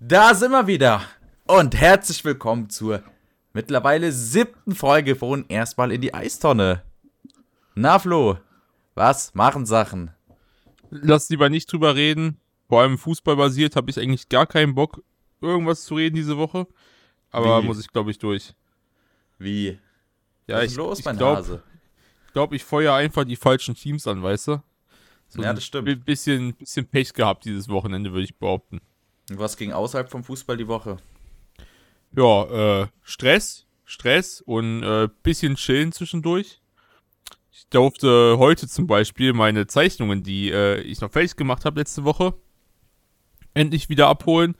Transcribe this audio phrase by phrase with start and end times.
[0.00, 1.02] Da sind wir wieder
[1.46, 3.02] und herzlich willkommen zur
[3.52, 6.82] mittlerweile siebten Folge von Erstmal in die Eistonne.
[7.74, 8.38] Na Flo,
[8.94, 10.12] was machen Sachen?
[10.90, 12.40] Lass lieber nicht drüber reden.
[12.68, 15.02] Vor allem fußballbasiert habe ich eigentlich gar keinen Bock,
[15.40, 16.66] irgendwas zu reden diese Woche.
[17.30, 17.66] Aber Wie?
[17.66, 18.54] muss ich, glaube ich, durch.
[19.38, 19.78] Wie?
[20.46, 21.62] Ja, was ich, ist los, ich mein glaube, Hase?
[22.32, 24.62] glaub, ich feuer einfach die falschen Teams an, weißt du?
[25.28, 25.84] So Ja, ein das stimmt.
[25.86, 28.80] bi- Bisschen, bisschen Pech gehabt dieses Wochenende, würde ich behaupten.
[29.30, 30.96] Und Was ging außerhalb vom Fußball die Woche?
[32.16, 36.60] Ja, äh, Stress, Stress und äh, bisschen chillen zwischendurch.
[37.52, 42.04] Ich durfte heute zum Beispiel meine Zeichnungen, die äh, ich noch fertig gemacht habe letzte
[42.04, 42.34] Woche,
[43.52, 44.56] endlich wieder abholen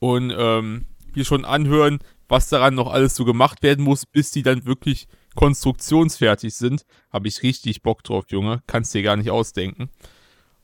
[0.00, 4.42] und ähm, mir schon anhören, was daran noch alles so gemacht werden muss, bis die
[4.42, 6.84] dann wirklich konstruktionsfertig sind.
[7.10, 8.62] Habe ich richtig Bock drauf, Junge.
[8.66, 9.88] Kannst dir gar nicht ausdenken.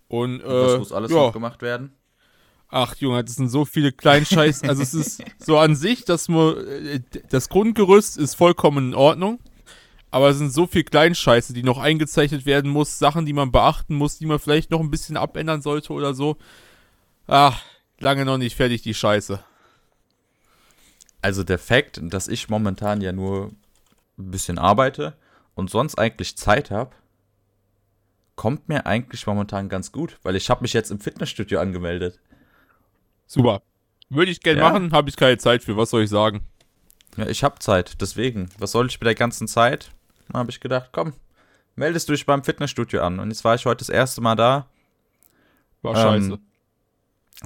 [0.08, 1.18] Und, äh, was muss alles ja.
[1.18, 1.94] noch gemacht werden?
[2.74, 4.62] Ach Junge, das sind so viele Kleinscheiß.
[4.62, 9.40] Also es ist so an sich, dass man äh, das Grundgerüst ist vollkommen in Ordnung,
[10.10, 13.94] aber es sind so viel Kleinscheiße, die noch eingezeichnet werden muss, Sachen, die man beachten
[13.94, 16.38] muss, die man vielleicht noch ein bisschen abändern sollte oder so.
[17.26, 17.60] Ach,
[17.98, 19.38] lange noch nicht fertig die Scheiße.
[21.20, 23.50] Also der Fakt, dass ich momentan ja nur
[24.18, 25.12] ein bisschen arbeite
[25.54, 26.92] und sonst eigentlich Zeit habe,
[28.34, 32.18] kommt mir eigentlich momentan ganz gut, weil ich habe mich jetzt im Fitnessstudio angemeldet.
[33.32, 33.62] Super.
[34.10, 34.68] Würde ich gern Ja.
[34.70, 36.44] machen, habe ich keine Zeit für, was soll ich sagen?
[37.16, 38.50] Ja, ich habe Zeit, deswegen.
[38.58, 39.90] Was soll ich mit der ganzen Zeit?
[40.28, 41.14] Dann habe ich gedacht, komm,
[41.74, 43.18] meldest du dich beim Fitnessstudio an.
[43.20, 44.66] Und jetzt war ich heute das erste Mal da,
[45.80, 46.38] War Ähm, scheiße.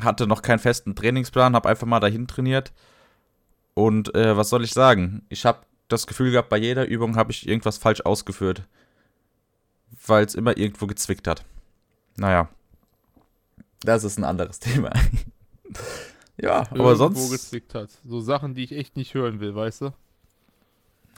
[0.05, 2.73] hatte noch keinen festen Trainingsplan, habe einfach mal dahin trainiert.
[3.75, 5.25] Und äh, was soll ich sagen?
[5.29, 8.63] Ich habe das Gefühl gehabt, bei jeder Übung habe ich irgendwas falsch ausgeführt.
[10.05, 11.45] Weil es immer irgendwo gezwickt hat.
[12.17, 12.49] Naja.
[13.83, 14.91] Das ist ein anderes Thema.
[16.37, 17.31] ja, aber Irgendwo sonst.
[17.31, 17.91] gezwickt hat.
[18.05, 19.93] So Sachen, die ich echt nicht hören will, weißt du?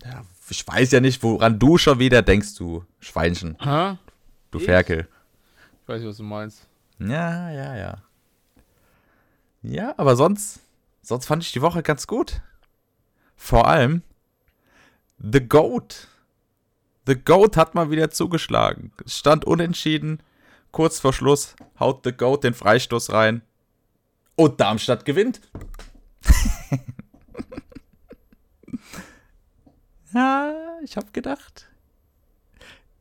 [0.05, 3.99] Ja, ich weiß ja nicht, woran du schon wieder denkst, du Schweinchen, Ha?
[4.53, 4.65] du Ich?
[4.65, 5.09] Ferkel.
[5.83, 6.67] Ich weiß nicht, was du meinst.
[7.01, 8.03] Ja, ja, ja.
[9.63, 10.61] Ja, aber sonst,
[11.03, 12.41] sonst fand ich die Woche ganz gut.
[13.37, 14.03] Vor allem,
[15.19, 16.07] The Goat.
[17.07, 18.93] The Goat hat mal wieder zugeschlagen.
[19.05, 20.23] Es stand unentschieden.
[20.71, 23.43] Kurz vor Schluss haut The Goat den Freistoß rein.
[24.39, 25.41] Und Darmstadt gewinnt.
[30.15, 30.55] ja,
[30.85, 31.67] ich hab gedacht.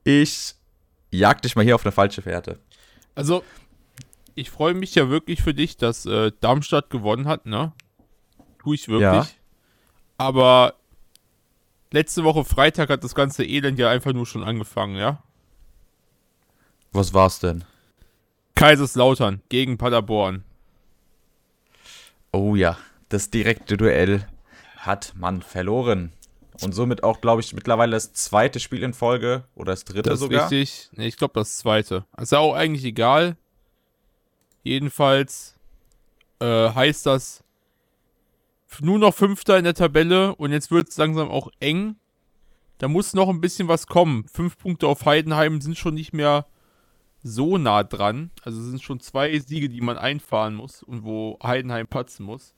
[0.04, 0.56] Ich
[1.12, 2.58] jag dich mal hier auf eine falsche Fährte.
[3.14, 3.44] Also,
[4.34, 7.72] ich freue mich ja wirklich für dich, dass äh, Darmstadt gewonnen hat, ne?
[8.58, 9.04] Tue ich wirklich.
[9.04, 9.28] Ja.
[10.18, 10.74] Aber
[11.92, 15.22] letzte Woche Freitag hat das ganze Elend ja einfach nur schon angefangen, ja?
[16.94, 17.64] Was war's denn?
[18.56, 20.44] Kaiserslautern gegen Paderborn.
[22.32, 22.78] Oh ja,
[23.10, 24.28] das direkte Duell
[24.78, 26.12] hat man verloren.
[26.62, 30.20] Und somit auch, glaube ich, mittlerweile das zweite Spiel in Folge oder das dritte Das
[30.20, 30.50] sogar.
[30.50, 30.90] richtig.
[30.94, 32.06] Nee, ich glaube das zweite.
[32.20, 33.38] Ist ja auch eigentlich egal.
[34.64, 35.56] Jedenfalls
[36.40, 37.44] äh, heißt das
[38.82, 41.96] nur noch Fünfter in der Tabelle und jetzt wird es langsam auch eng.
[42.80, 44.28] Da muss noch ein bisschen was kommen.
[44.28, 46.46] Fünf Punkte auf Heidenheim sind schon nicht mehr
[47.24, 48.32] so nah dran.
[48.44, 52.54] Also es sind schon zwei Siege, die man einfahren muss und wo Heidenheim patzen muss.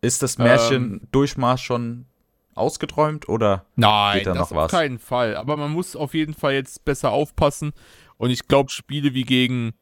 [0.00, 1.00] Ist das Märchen Ähm.
[1.12, 2.06] Durchmarsch schon
[2.54, 3.64] ausgeträumt oder?
[3.76, 4.70] Nein, Geht da das noch auf was?
[4.72, 5.36] keinen Fall.
[5.36, 7.72] Aber man muss auf jeden Fall jetzt besser aufpassen.
[8.16, 9.72] Und ich glaube, Spiele wie gegen,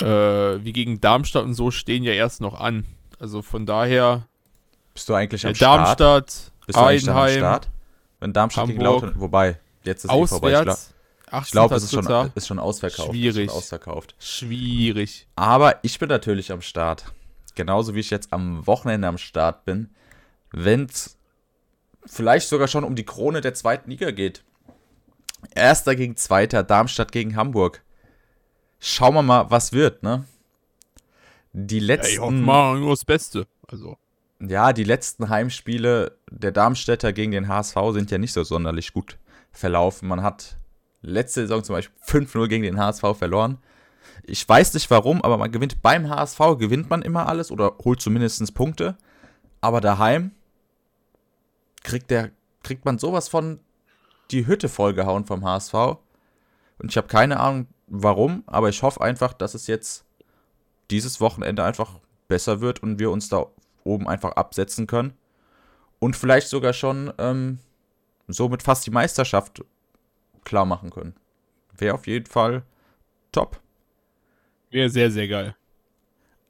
[0.00, 2.84] äh, wie gegen Darmstadt und so stehen ja erst noch an.
[3.18, 4.26] Also von daher,
[4.92, 6.00] Bist du eigentlich äh, am Start?
[6.00, 7.70] Darmstadt, Bist du eigentlich am Start?
[8.20, 9.02] Wenn Darmstadt gegen Hamburg.
[9.02, 10.64] Lautern, wobei, jetzt ist eh vorbei.
[11.42, 11.92] Ich glaube, auswärts.
[11.92, 12.36] ich glaub, es ist schon, 18.3..
[12.36, 13.10] ist schon ausverkauft.
[13.10, 13.50] Schwierig.
[13.50, 14.14] Schon ausverkauft.
[14.18, 15.26] Schwierig.
[15.36, 17.06] Aber ich bin natürlich am Start.
[17.54, 19.90] Genauso wie ich jetzt am Wochenende am Start bin.
[20.52, 21.16] Wenn es
[22.06, 24.44] vielleicht sogar schon um die Krone der zweiten Liga geht.
[25.54, 27.82] Erster gegen Zweiter, Darmstadt gegen Hamburg.
[28.80, 30.24] Schauen wir mal, was wird, ne?
[31.52, 33.46] Die Ja, letzten, ich hoffe mal nur das Beste.
[33.68, 33.96] Also,
[34.40, 39.16] ja, die letzten Heimspiele der Darmstädter gegen den HSV sind ja nicht so sonderlich gut
[39.52, 40.08] verlaufen.
[40.08, 40.56] Man hat
[41.04, 43.58] letzte Saison zum Beispiel 5-0 gegen den HSV verloren.
[44.24, 48.00] Ich weiß nicht warum, aber man gewinnt beim HSV, gewinnt man immer alles oder holt
[48.00, 48.96] zumindest Punkte.
[49.60, 50.32] Aber daheim
[51.82, 52.30] kriegt, der,
[52.62, 53.60] kriegt man sowas von
[54.30, 55.74] die Hütte vollgehauen vom HSV.
[56.78, 60.04] Und ich habe keine Ahnung warum, aber ich hoffe einfach, dass es jetzt
[60.90, 63.46] dieses Wochenende einfach besser wird und wir uns da
[63.84, 65.14] oben einfach absetzen können.
[65.98, 67.58] Und vielleicht sogar schon ähm,
[68.26, 69.64] somit fast die Meisterschaft
[70.44, 71.14] klar machen können.
[71.76, 72.62] Wäre auf jeden Fall
[73.32, 73.60] top.
[74.70, 75.56] wäre sehr, sehr geil.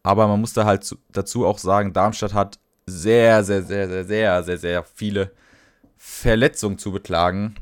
[0.03, 4.05] Aber man muss da halt zu, dazu auch sagen, Darmstadt hat sehr, sehr, sehr, sehr,
[4.05, 5.33] sehr, sehr, sehr viele
[5.97, 7.55] Verletzungen zu beklagen.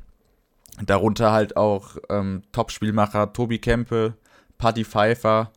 [0.85, 4.15] Darunter halt auch ähm, Top-Spielmacher Tobi Kempe,
[4.59, 5.53] Paddy Pfeiffer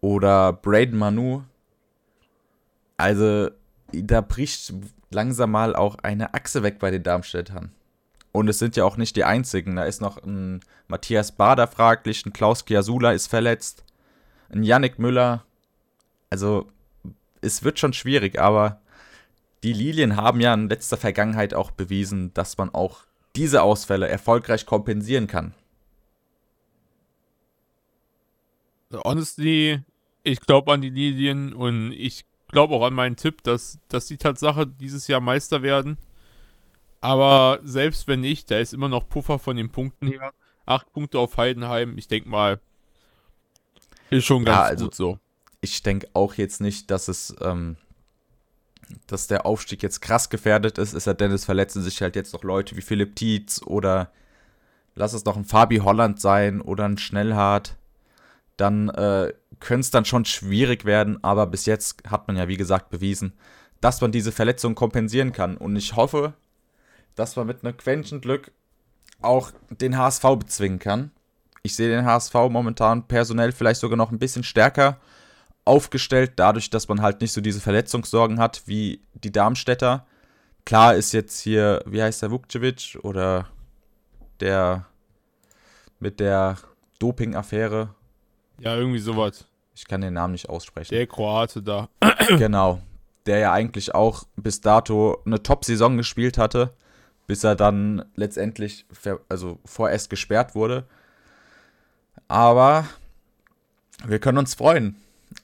[0.00, 1.42] oder Braden Manu.
[2.96, 3.50] Also,
[3.92, 4.72] da bricht
[5.10, 7.72] langsam mal auch eine Achse weg bei den Darmstädtern.
[8.32, 9.76] Und es sind ja auch nicht die einzigen.
[9.76, 13.84] Da ist noch ein Matthias Bader fraglich, ein Klaus Kiasula ist verletzt,
[14.50, 15.44] ein Yannick Müller.
[16.30, 16.68] Also,
[17.40, 18.80] es wird schon schwierig, aber
[19.62, 23.00] die Lilien haben ja in letzter Vergangenheit auch bewiesen, dass man auch
[23.36, 25.54] diese Ausfälle erfolgreich kompensieren kann.
[28.92, 29.82] Honestly,
[30.22, 34.16] ich glaube an die Lilien und ich glaube auch an meinen Tipp, dass, dass die
[34.16, 35.96] Tatsache dieses Jahr Meister werden.
[37.00, 40.32] Aber selbst wenn nicht, da ist immer noch Puffer von den Punkten her.
[40.66, 41.96] Acht Punkte auf Heidenheim.
[41.96, 42.60] Ich denke mal,
[44.10, 45.18] ist schon ganz ja, also, gut so.
[45.60, 47.76] Ich denke auch jetzt nicht, dass es, ähm,
[49.06, 50.94] dass der Aufstieg jetzt krass gefährdet ist.
[50.94, 54.10] Ist ja denn es verletzen sich halt jetzt noch Leute wie Philipp Tietz oder
[54.94, 57.76] lass es noch ein Fabi Holland sein oder ein Schnellhardt.
[58.56, 62.56] Dann äh, könnte es dann schon schwierig werden, aber bis jetzt hat man ja, wie
[62.56, 63.32] gesagt, bewiesen,
[63.80, 65.56] dass man diese Verletzung kompensieren kann.
[65.56, 66.34] Und ich hoffe,
[67.20, 68.50] dass man mit einem Quäntchen Glück
[69.20, 71.10] auch den HSV bezwingen kann.
[71.62, 74.98] Ich sehe den HSV momentan personell vielleicht sogar noch ein bisschen stärker
[75.66, 80.06] aufgestellt, dadurch, dass man halt nicht so diese Verletzungssorgen hat wie die Darmstädter.
[80.64, 83.46] Klar ist jetzt hier, wie heißt der Vukcevic oder
[84.40, 84.86] der
[85.98, 86.56] mit der
[87.00, 87.94] Doping-Affäre.
[88.60, 89.44] Ja, irgendwie sowas.
[89.74, 90.94] Ich kann den Namen nicht aussprechen.
[90.94, 91.90] Der Kroate da.
[92.38, 92.80] genau.
[93.26, 96.72] Der ja eigentlich auch bis dato eine Top-Saison gespielt hatte
[97.30, 98.86] bis er dann letztendlich
[99.28, 100.84] also vorerst gesperrt wurde.
[102.26, 102.88] Aber
[104.04, 104.96] wir können uns freuen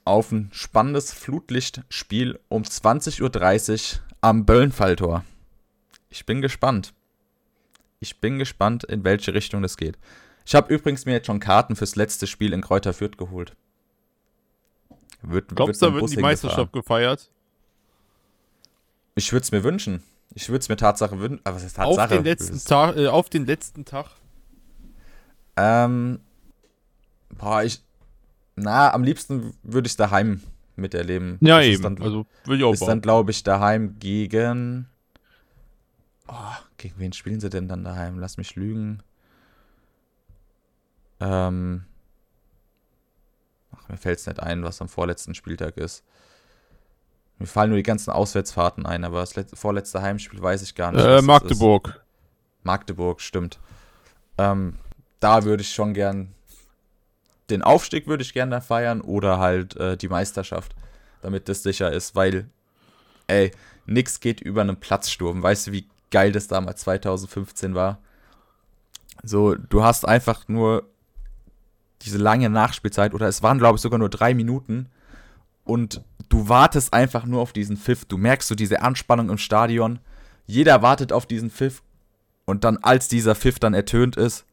[0.04, 5.24] auf ein spannendes Flutlichtspiel um 20.30 Uhr am Böllenfalltor.
[6.10, 6.92] Ich bin gespannt.
[8.00, 9.96] Ich bin gespannt, in welche Richtung das geht.
[10.44, 13.54] Ich habe übrigens mir jetzt schon Karten fürs letzte Spiel in Kräuter Fürth geholt.
[15.22, 17.30] Wird, Glaubst du, da wird die Meisterschaft gefeiert?
[19.14, 20.02] Ich würde es mir wünschen.
[20.36, 21.40] Ich würde es mir Tatsache wünschen.
[21.44, 22.02] Aber was ist Tatsache?
[22.02, 22.96] Auf den letzten Tag.
[22.96, 24.10] Äh, auf den letzten Tag.
[25.56, 26.20] Ähm.
[27.30, 27.82] Boah, ich.
[28.54, 30.42] Na, am liebsten würde ich es daheim
[30.76, 31.38] miterleben.
[31.40, 31.82] Ja, das eben.
[31.82, 32.88] Dann, also, will ich auch Ist bauen.
[32.90, 34.90] dann, glaube ich, daheim gegen.
[36.28, 36.34] Oh,
[36.76, 38.18] gegen wen spielen sie denn dann daheim?
[38.18, 39.02] Lass mich lügen.
[41.18, 41.86] Ähm.
[43.74, 46.04] Ach, mir fällt es nicht ein, was am vorletzten Spieltag ist.
[47.38, 51.04] Mir fallen nur die ganzen Auswärtsfahrten ein, aber das vorletzte Heimspiel weiß ich gar nicht.
[51.04, 52.02] Äh, Magdeburg.
[52.62, 53.58] Magdeburg, stimmt.
[54.38, 54.76] Ähm,
[55.20, 56.34] da würde ich schon gern
[57.50, 60.74] den Aufstieg würde ich gerne feiern oder halt äh, die Meisterschaft,
[61.22, 62.48] damit das sicher ist, weil,
[63.26, 63.52] ey,
[63.86, 65.42] nix geht über einen Platzsturm.
[65.42, 67.98] Weißt du, wie geil das damals 2015 war?
[69.22, 70.84] So, du hast einfach nur
[72.02, 74.90] diese lange Nachspielzeit oder es waren, glaube ich, sogar nur drei Minuten
[75.66, 78.04] und du wartest einfach nur auf diesen Pfiff.
[78.06, 79.98] Du merkst so diese Anspannung im Stadion.
[80.46, 81.82] Jeder wartet auf diesen Pfiff.
[82.44, 84.46] Und dann, als dieser Pfiff dann ertönt ist,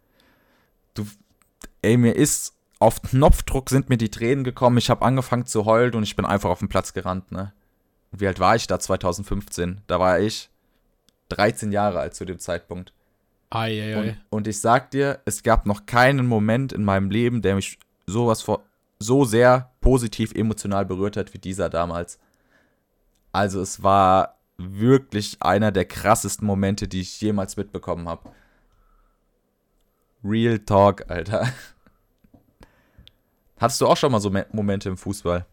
[0.96, 1.06] du,
[1.84, 4.78] ey, mir ist auf Knopfdruck sind mir die Tränen gekommen.
[4.78, 7.54] Ich habe angefangen zu heulen und ich bin einfach auf den Platz gerannt, ne?
[8.12, 9.82] Wie alt war ich da 2015?
[9.88, 10.50] Da war ich
[11.30, 12.94] 13 Jahre alt zu dem Zeitpunkt.
[13.50, 14.00] Ei, ei, ei.
[14.00, 17.80] Und, und ich sag dir, es gab noch keinen Moment in meinem Leben, der mich
[18.06, 18.64] sowas vor,
[19.00, 22.20] so sehr positiv emotional berührt hat wie dieser damals.
[23.32, 28.32] Also es war wirklich einer der krassesten Momente, die ich jemals mitbekommen habe.
[30.24, 31.48] Real Talk, Alter.
[33.58, 35.46] Hattest du auch schon mal so Momente im Fußball?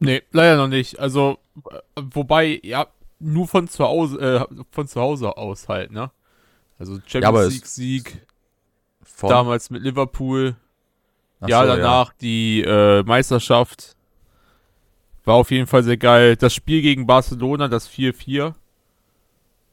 [0.00, 0.98] Nee, leider noch nicht.
[0.98, 1.38] Also,
[1.96, 6.10] wobei, ja, nur von zu Hause, äh, von zu Hause aus halt, ne?
[6.78, 8.26] Also Champions League Sieg,
[9.22, 10.56] damals mit Liverpool,
[11.44, 12.14] Ach ja, so, danach ja.
[12.20, 13.96] die äh, Meisterschaft.
[15.24, 16.36] War auf jeden Fall sehr geil.
[16.36, 18.54] Das Spiel gegen Barcelona, das 4-4.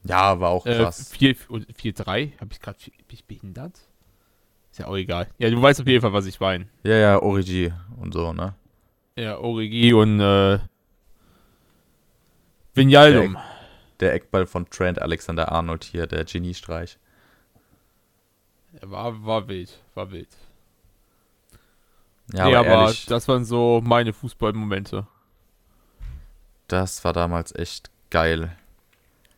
[0.03, 1.13] Ja, war auch äh, krass.
[1.13, 2.39] Äh, 4-3?
[2.39, 2.77] Hab ich gerade.
[2.79, 3.79] Bin ich behindert?
[4.71, 5.27] Ist ja auch egal.
[5.37, 6.67] Ja, du weißt auf jeden Fall, was ich meine.
[6.83, 8.55] Ja, ja, Origi und so, ne?
[9.17, 10.59] Ja, Origi und äh,
[12.73, 13.33] Vinaldum.
[13.33, 13.43] Der,
[13.99, 16.97] der Eckball von Trent Alexander Arnold hier, der Geniestreich.
[18.81, 20.29] war, war wild, war wild.
[22.33, 25.05] Ja, nee, aber, aber das waren so meine Fußballmomente.
[26.67, 28.55] Das war damals echt geil.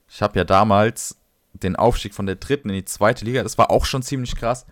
[0.08, 1.18] Ich habe ja damals
[1.54, 4.66] den Aufstieg von der dritten in die zweite Liga, das war auch schon ziemlich krass,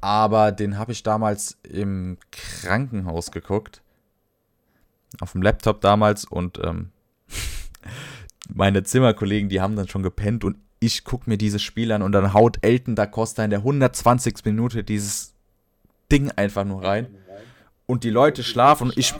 [0.00, 3.82] aber den habe ich damals im Krankenhaus geguckt.
[5.20, 6.90] auf dem Laptop damals und ähm,
[8.48, 12.12] meine Zimmerkollegen, die haben dann schon gepennt und ich gucke mir dieses Spiel an und
[12.12, 14.44] dann haut Elton da Costa in der 120.
[14.44, 15.34] Minute dieses
[16.12, 17.08] Ding einfach nur rein.
[17.88, 19.14] Und die Leute schlafen und ich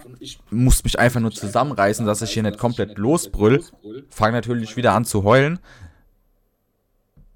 [0.51, 3.65] muss mich einfach nur zusammenreißen, dass ich hier nicht komplett losbrüll.
[4.11, 5.59] Fange natürlich wieder an zu heulen.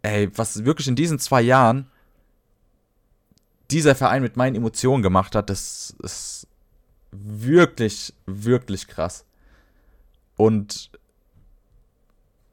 [0.03, 1.91] Ey, was wirklich in diesen zwei Jahren
[3.71, 6.49] dieser Verein mit meinen Emotionen gemacht hat, das ist
[7.13, 9.25] wirklich, wirklich krass.
[10.37, 10.91] Und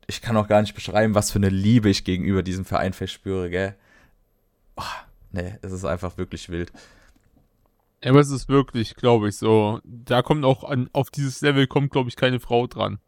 [0.07, 3.49] ich kann auch gar nicht beschreiben, was für eine Liebe ich gegenüber diesem Verein verspüre,
[3.49, 3.75] gell?
[4.77, 4.83] Oh,
[5.33, 6.71] nee, es ist einfach wirklich wild.
[8.03, 9.79] Ja, aber es ist wirklich, glaube ich, so.
[9.83, 12.99] Da kommt auch an, auf dieses Level kommt, glaube ich, keine Frau dran.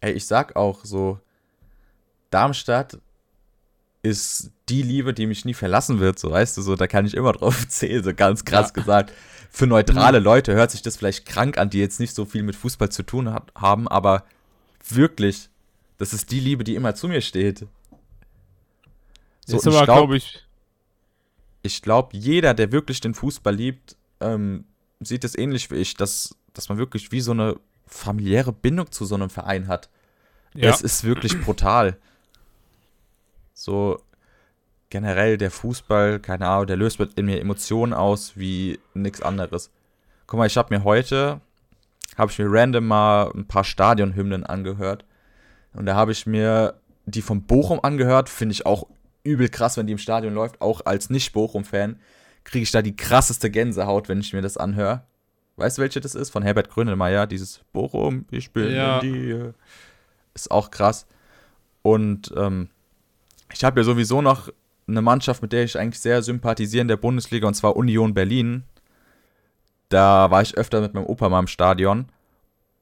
[0.00, 1.18] Ey, ich sag auch so,
[2.30, 2.98] Darmstadt
[4.02, 7.14] ist die Liebe, die mich nie verlassen wird, so weißt du, so, da kann ich
[7.14, 8.80] immer drauf zählen, so ganz krass ja.
[8.82, 9.12] gesagt.
[9.50, 10.24] Für neutrale mhm.
[10.24, 13.02] Leute hört sich das vielleicht krank an, die jetzt nicht so viel mit Fußball zu
[13.02, 14.24] tun hat, haben, aber
[14.88, 15.50] wirklich,
[15.98, 17.66] das ist die Liebe, die immer zu mir steht.
[19.46, 20.44] So, ist aber, glaube ich.
[21.62, 24.64] Ich glaube, jeder, der wirklich den Fußball liebt, ähm,
[25.00, 29.04] sieht es ähnlich wie ich, dass, dass man wirklich wie so eine familiäre Bindung zu
[29.04, 29.88] so einem Verein hat.
[30.54, 30.70] Ja.
[30.70, 31.96] Es ist wirklich brutal.
[33.54, 34.00] So
[34.90, 39.70] generell der Fußball, keine Ahnung, der löst in mir Emotionen aus wie nichts anderes.
[40.26, 41.40] Guck mal, ich habe mir heute,
[42.16, 45.04] habe ich mir random mal ein paar Stadionhymnen angehört.
[45.72, 46.74] Und da habe ich mir
[47.06, 48.86] die von Bochum angehört, finde ich auch
[49.24, 50.60] übel krass, wenn die im Stadion läuft.
[50.60, 51.98] Auch als Nicht-Bochum-Fan
[52.44, 55.02] kriege ich da die krasseste Gänsehaut, wenn ich mir das anhöre.
[55.56, 56.30] Weißt du, welche das ist?
[56.30, 58.98] Von Herbert Grönemeyer, dieses Bochum, ich bin ja.
[59.00, 59.54] in dir.
[60.34, 61.06] Ist auch krass.
[61.82, 62.68] Und ähm,
[63.52, 64.48] ich habe ja sowieso noch
[64.88, 68.64] eine Mannschaft, mit der ich eigentlich sehr sympathisiere in der Bundesliga, und zwar Union Berlin.
[69.88, 72.06] Da war ich öfter mit meinem Opa mal im Stadion.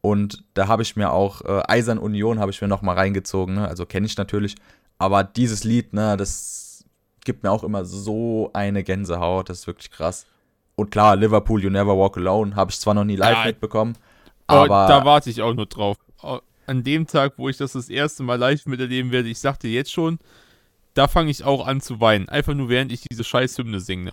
[0.01, 3.57] Und da habe ich mir auch äh, Eisern Union habe ich mir noch mal reingezogen.
[3.57, 3.69] Ne?
[3.69, 4.55] Also kenne ich natürlich.
[5.00, 6.85] Aber dieses Lied, ne, das
[7.25, 9.49] gibt mir auch immer so eine Gänsehaut.
[9.49, 10.26] Das ist wirklich krass.
[10.76, 13.97] Und klar, Liverpool, You Never Walk Alone, habe ich zwar noch nie live ja, mitbekommen.
[14.47, 15.97] Aber da warte ich auch nur drauf.
[16.66, 19.90] An dem Tag, wo ich das das erste Mal live miterleben werde, ich sagte jetzt
[19.90, 20.19] schon,
[20.92, 22.28] da fange ich auch an zu weinen.
[22.28, 24.12] Einfach nur während ich diese scheiß Hymne singe.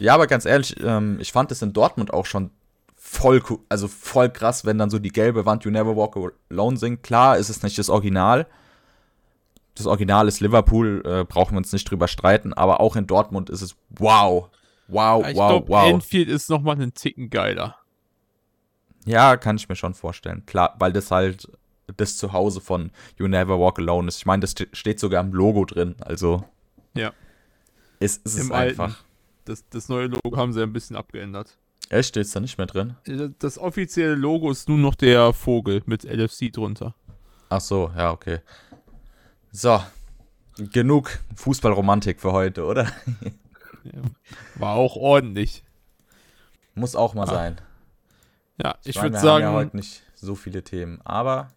[0.00, 2.50] Ja, aber ganz ehrlich, ähm, ich fand es in Dortmund auch schon
[2.96, 6.16] voll, also voll krass, wenn dann so die gelbe Wand You Never Walk
[6.50, 7.04] Alone singt.
[7.04, 8.46] Klar ist es nicht das Original.
[9.76, 13.50] Das Original ist Liverpool, äh, brauchen wir uns nicht drüber streiten, aber auch in Dortmund
[13.50, 14.50] ist es wow.
[14.88, 15.90] Wow, ja, ich wow, glaub, wow.
[15.90, 17.76] Enfield ist nochmal einen Ticken geiler.
[19.04, 20.44] Ja, kann ich mir schon vorstellen.
[20.46, 21.48] Klar, weil das halt
[21.96, 24.18] das Zuhause von You Never Walk Alone ist.
[24.18, 25.94] Ich meine, das steht sogar im Logo drin.
[26.00, 26.44] Also.
[26.94, 27.12] Ja.
[28.00, 28.84] Es, es ist einfach.
[28.84, 28.96] Alten.
[29.44, 31.56] Das, das neue Logo haben sie ein bisschen abgeändert.
[31.88, 32.08] Echt?
[32.08, 32.96] Steht es da nicht mehr drin?
[33.38, 36.96] Das offizielle Logo ist nur noch der Vogel mit LFC drunter.
[37.48, 38.40] Ach so, ja, okay.
[39.56, 39.82] So.
[40.58, 42.92] Genug Fußballromantik für heute, oder?
[44.56, 45.64] War auch ordentlich.
[46.74, 47.26] Muss auch mal ah.
[47.26, 47.60] sein.
[48.62, 49.46] Ja, ich, ich würde sagen.
[49.46, 51.48] Haben ja heute nicht so viele Themen, aber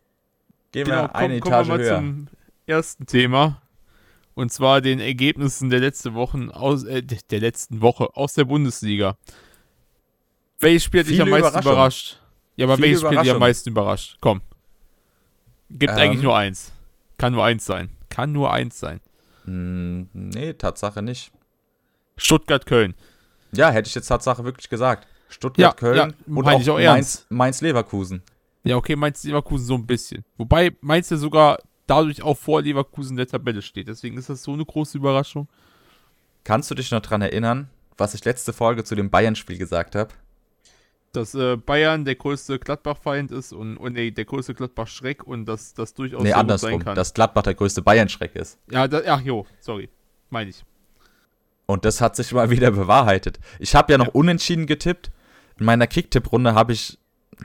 [0.71, 1.97] gehen genau, wir eine komm, Etage kommen wir mal höher.
[1.97, 2.27] zum
[2.65, 3.61] ersten Thema.
[4.33, 9.17] Und zwar den Ergebnissen der letzten Wochen aus, äh, der letzten Woche aus der Bundesliga.
[10.59, 12.21] Welches Spiel hat dich am meisten überrascht?
[12.55, 14.17] Ja, aber Viele welches Spiel hat dich am meisten überrascht?
[14.21, 14.41] Komm.
[15.69, 16.71] Gibt ähm, eigentlich nur eins.
[17.19, 17.89] Kann nur eins sein.
[18.09, 19.01] Kann nur eins sein.
[19.43, 21.31] Hm, nee, Tatsache nicht.
[22.17, 22.95] Stuttgart-Köln.
[23.51, 25.07] Ja, hätte ich jetzt Tatsache wirklich gesagt.
[25.29, 28.23] Stuttgart-Köln ja, ja, und auch, auch Mainz, Mainz-Leverkusen.
[28.63, 30.23] Ja, okay, Mainz-Leverkusen so ein bisschen.
[30.37, 33.87] Wobei Mainz ja sogar dadurch auch vor Leverkusen der Tabelle steht.
[33.87, 35.47] Deswegen ist das so eine große Überraschung.
[36.43, 40.13] Kannst du dich noch dran erinnern, was ich letzte Folge zu dem Bayern-Spiel gesagt habe?
[41.11, 45.73] Dass äh, Bayern der größte Gladbach-Feind ist und, und nee, der größte Gladbach-Schreck und dass
[45.73, 46.95] das durchaus nee, so andersrum, sein kann.
[46.95, 48.59] dass Gladbach der größte Bayern-Schreck ist.
[48.69, 49.89] Ja, da, ach jo, sorry,
[50.29, 50.63] meine ich.
[51.65, 53.39] Und das hat sich mal wieder bewahrheitet.
[53.59, 54.13] Ich habe ja noch ja.
[54.13, 55.11] unentschieden getippt.
[55.59, 56.97] In meiner Kicktipp-Runde habe ich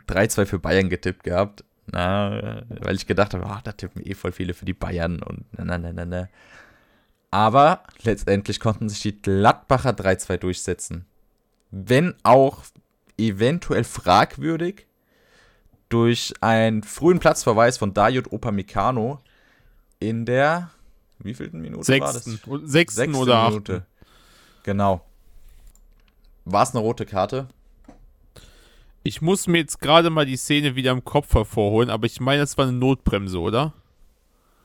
[0.09, 1.65] 3-2 für Bayern getippt gehabt.
[1.87, 5.45] Na, weil ich gedacht habe, ach, da tippen eh voll viele für die Bayern und
[5.53, 6.29] na, na, na, na, na.
[7.31, 11.05] Aber letztendlich konnten sich die Gladbacher 3-2 durchsetzen.
[11.71, 12.63] Wenn auch
[13.19, 14.87] eventuell fragwürdig
[15.89, 19.21] durch einen frühen Platzverweis von Dayot Opamecano
[20.01, 20.71] in der
[21.19, 22.05] wievielten Minute Sechsten.
[22.05, 22.25] war das?
[22.25, 23.75] Sechsten, Sechsten oder Minute.
[23.75, 23.87] Achten.
[24.65, 25.05] Genau.
[26.45, 27.49] War es eine rote Karte?
[29.03, 32.43] Ich muss mir jetzt gerade mal die Szene wieder im Kopf hervorholen, aber ich meine,
[32.43, 33.75] es war eine Notbremse, oder?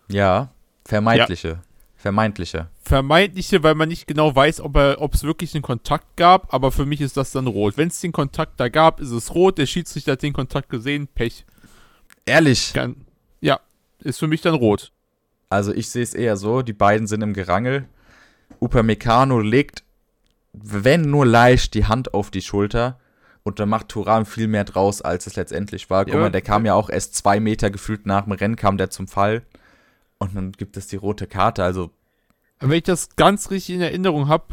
[0.10, 0.52] Ja,
[0.86, 1.48] vermeintliche.
[1.48, 1.62] Ja.
[2.00, 2.70] Vermeintliche.
[2.82, 7.02] Vermeintliche, weil man nicht genau weiß, ob es wirklich einen Kontakt gab, aber für mich
[7.02, 7.76] ist das dann rot.
[7.76, 9.58] Wenn es den Kontakt da gab, ist es rot.
[9.58, 11.46] Der Schiedsrichter hat den Kontakt gesehen, Pech.
[12.26, 12.72] Ehrlich?
[12.74, 12.96] Kann,
[13.42, 13.60] ja,
[14.00, 14.94] ist für mich dann rot.
[15.50, 17.90] Also ich sehe es eher so, die beiden sind im Gerangel.
[18.62, 19.84] Upamecano legt,
[20.54, 22.98] wenn nur leicht, die Hand auf die Schulter
[23.44, 26.06] und dann macht Turan viel mehr draus, als es letztendlich war.
[26.06, 28.78] Guck ja, mal, der kam ja auch erst zwei Meter gefühlt nach dem Rennen, kam
[28.78, 29.42] der zum Fall.
[30.20, 31.64] Und dann gibt es die rote Karte.
[31.64, 31.92] Also.
[32.60, 34.46] Wenn ich das ganz richtig in Erinnerung habe,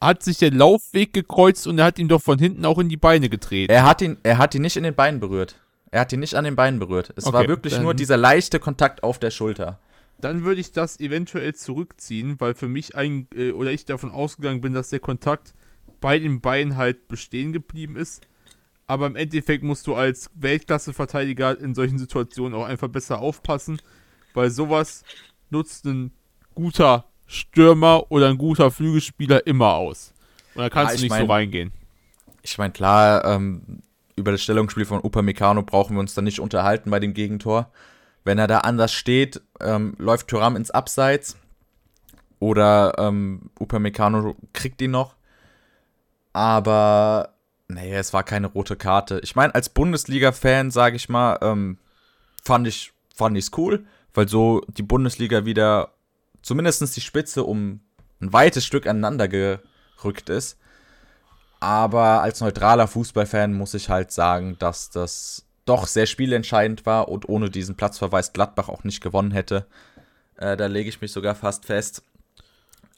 [0.00, 2.96] hat sich der Laufweg gekreuzt und er hat ihn doch von hinten auch in die
[2.96, 3.72] Beine getreten.
[3.72, 5.56] Er hat ihn, er hat ihn nicht in den Beinen berührt.
[5.90, 7.12] Er hat ihn nicht an den Beinen berührt.
[7.16, 9.78] Es okay, war wirklich nur dieser leichte Kontakt auf der Schulter.
[10.20, 14.60] Dann würde ich das eventuell zurückziehen, weil für mich ein, äh, oder ich davon ausgegangen
[14.60, 15.54] bin, dass der Kontakt
[16.00, 18.26] bei den Beinen halt bestehen geblieben ist.
[18.86, 23.80] Aber im Endeffekt musst du als Weltklasse-Verteidiger in solchen Situationen auch einfach besser aufpassen
[24.38, 25.02] weil sowas
[25.50, 26.12] nutzt ein
[26.54, 30.14] guter Stürmer oder ein guter Flügelspieler immer aus.
[30.54, 31.72] Und da kannst ja, du nicht mein, so reingehen.
[32.42, 33.82] Ich meine, klar, ähm,
[34.16, 37.70] über das Stellungsspiel von Upamecano brauchen wir uns dann nicht unterhalten bei dem Gegentor.
[38.24, 41.36] Wenn er da anders steht, ähm, läuft Thuram ins Abseits
[42.38, 45.16] oder ähm, Upamecano kriegt ihn noch.
[46.32, 47.34] Aber
[47.66, 49.20] nee, es war keine rote Karte.
[49.24, 51.78] Ich meine, als Bundesliga-Fan, sage ich mal, ähm,
[52.42, 53.84] fand ich es cool
[54.14, 55.92] weil so die Bundesliga wieder
[56.42, 57.80] zumindest die Spitze um
[58.20, 60.58] ein weites Stück aneinander gerückt ist.
[61.60, 67.28] Aber als neutraler Fußballfan muss ich halt sagen, dass das doch sehr spielentscheidend war und
[67.28, 69.66] ohne diesen Platzverweis Gladbach auch nicht gewonnen hätte.
[70.36, 72.04] Äh, da lege ich mich sogar fast fest.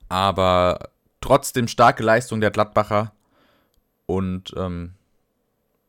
[0.08, 0.90] Aber
[1.20, 3.12] trotzdem starke Leistung der Gladbacher
[4.06, 4.92] und ähm,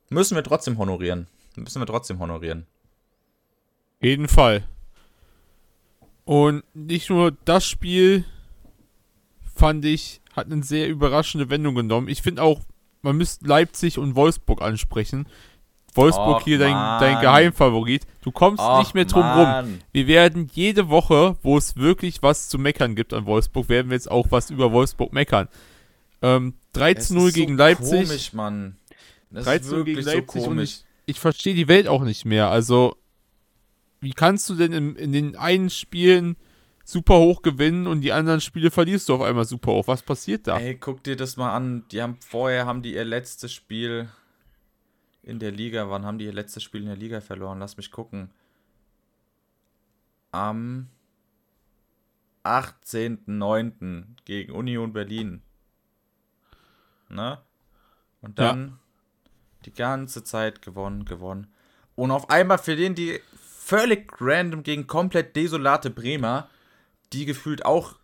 [0.09, 1.27] müssen wir trotzdem honorieren.
[1.55, 2.65] Müssen wir trotzdem honorieren.
[3.99, 4.63] Jeden Fall.
[6.31, 8.23] Und nicht nur das Spiel
[9.53, 12.07] fand ich, hat eine sehr überraschende Wendung genommen.
[12.07, 12.61] Ich finde auch,
[13.01, 15.27] man müsste Leipzig und Wolfsburg ansprechen.
[15.93, 18.07] Wolfsburg Och, hier dein, dein Geheimfavorit.
[18.21, 19.65] Du kommst Och, nicht mehr drum Mann.
[19.65, 19.79] rum.
[19.91, 23.95] Wir werden jede Woche, wo es wirklich was zu meckern gibt an Wolfsburg, werden wir
[23.95, 25.49] jetzt auch was über Wolfsburg meckern.
[26.21, 28.07] Ähm, 13-0 gegen so Leipzig.
[28.07, 28.77] Komisch, Mann.
[29.35, 32.49] 13-0 gegen Leipzig so und ich, ich verstehe die Welt auch nicht mehr.
[32.49, 32.95] Also,
[34.01, 36.35] wie kannst du denn in, in den einen Spielen
[36.83, 39.87] super hoch gewinnen und die anderen Spiele verlierst du auf einmal super hoch?
[39.87, 40.59] Was passiert da?
[40.59, 41.85] Ey, guck dir das mal an.
[41.91, 44.09] Die haben vorher haben die ihr letztes Spiel
[45.21, 45.89] in der Liga.
[45.89, 47.59] Wann haben die ihr letztes Spiel in der Liga verloren?
[47.59, 48.31] Lass mich gucken.
[50.31, 50.89] Am
[52.43, 54.03] 18.09.
[54.25, 55.43] gegen Union Berlin.
[57.09, 57.39] Ne?
[58.21, 58.77] Und dann ja.
[59.65, 61.53] die ganze Zeit gewonnen, gewonnen.
[61.95, 63.19] Und auf einmal verlieren die
[63.71, 66.49] völlig random gegen komplett desolate Bremer,
[67.13, 67.95] die gefühlt auch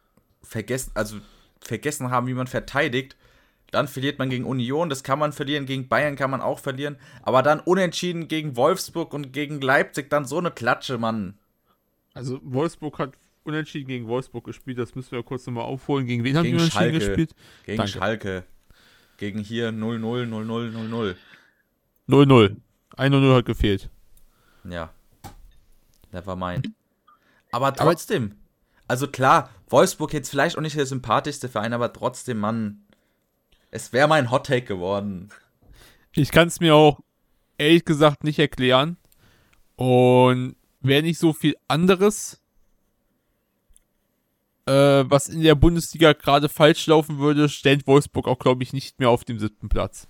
[0.42, 1.18] vergessen, also
[1.60, 3.18] vergessen haben, wie man verteidigt.
[3.72, 6.96] Dann verliert man gegen Union, das kann man verlieren, gegen Bayern kann man auch verlieren,
[7.22, 11.38] aber dann unentschieden gegen Wolfsburg und gegen Leipzig, dann so eine Klatsche, Mann.
[12.14, 16.08] Also Wolfsburg hat unentschieden gegen Wolfsburg gespielt, das müssen wir kurz nochmal aufholen.
[16.08, 17.06] Gegen wen haben gegen die unentschieden Schalke.
[17.06, 17.36] gespielt?
[17.66, 17.92] Gegen Danke.
[17.92, 18.44] Schalke.
[19.18, 21.16] Gegen hier 0-0, 0-0, 0-0.
[22.08, 22.56] 0-0.
[22.96, 23.90] 1-0 hat gefehlt.
[24.64, 24.94] Ja.
[26.18, 26.72] Never mind.
[27.52, 28.36] Aber trotzdem.
[28.88, 32.82] Also klar, Wolfsburg jetzt vielleicht auch nicht der sympathischste Verein, aber trotzdem, Mann.
[33.70, 35.30] Es wäre mein Hot Take geworden.
[36.14, 37.02] Ich kann es mir auch
[37.60, 38.98] ehrlich gesagt nicht erklären.
[39.76, 42.42] Und wäre nicht so viel anderes,
[44.66, 44.72] äh,
[45.08, 49.12] was in der Bundesliga gerade falsch laufen würde, stellt Wolfsburg auch, glaube ich, nicht mehr
[49.12, 50.08] auf dem siebten Platz.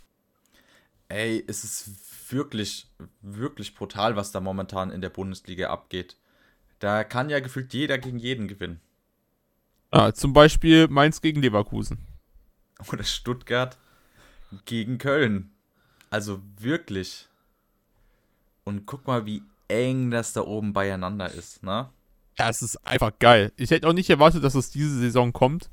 [1.09, 1.89] Ey, es ist
[2.31, 2.87] wirklich,
[3.21, 6.17] wirklich brutal, was da momentan in der Bundesliga abgeht.
[6.79, 8.79] Da kann ja gefühlt jeder gegen jeden gewinnen.
[9.91, 11.99] Ah, zum Beispiel Mainz gegen Leverkusen.
[12.91, 13.77] Oder Stuttgart
[14.65, 15.51] gegen Köln.
[16.09, 17.27] Also wirklich.
[18.63, 21.89] Und guck mal, wie eng das da oben beieinander ist, ne?
[22.37, 23.51] Ja, es ist einfach geil.
[23.55, 25.69] Ich hätte auch nicht erwartet, dass es diese Saison kommt.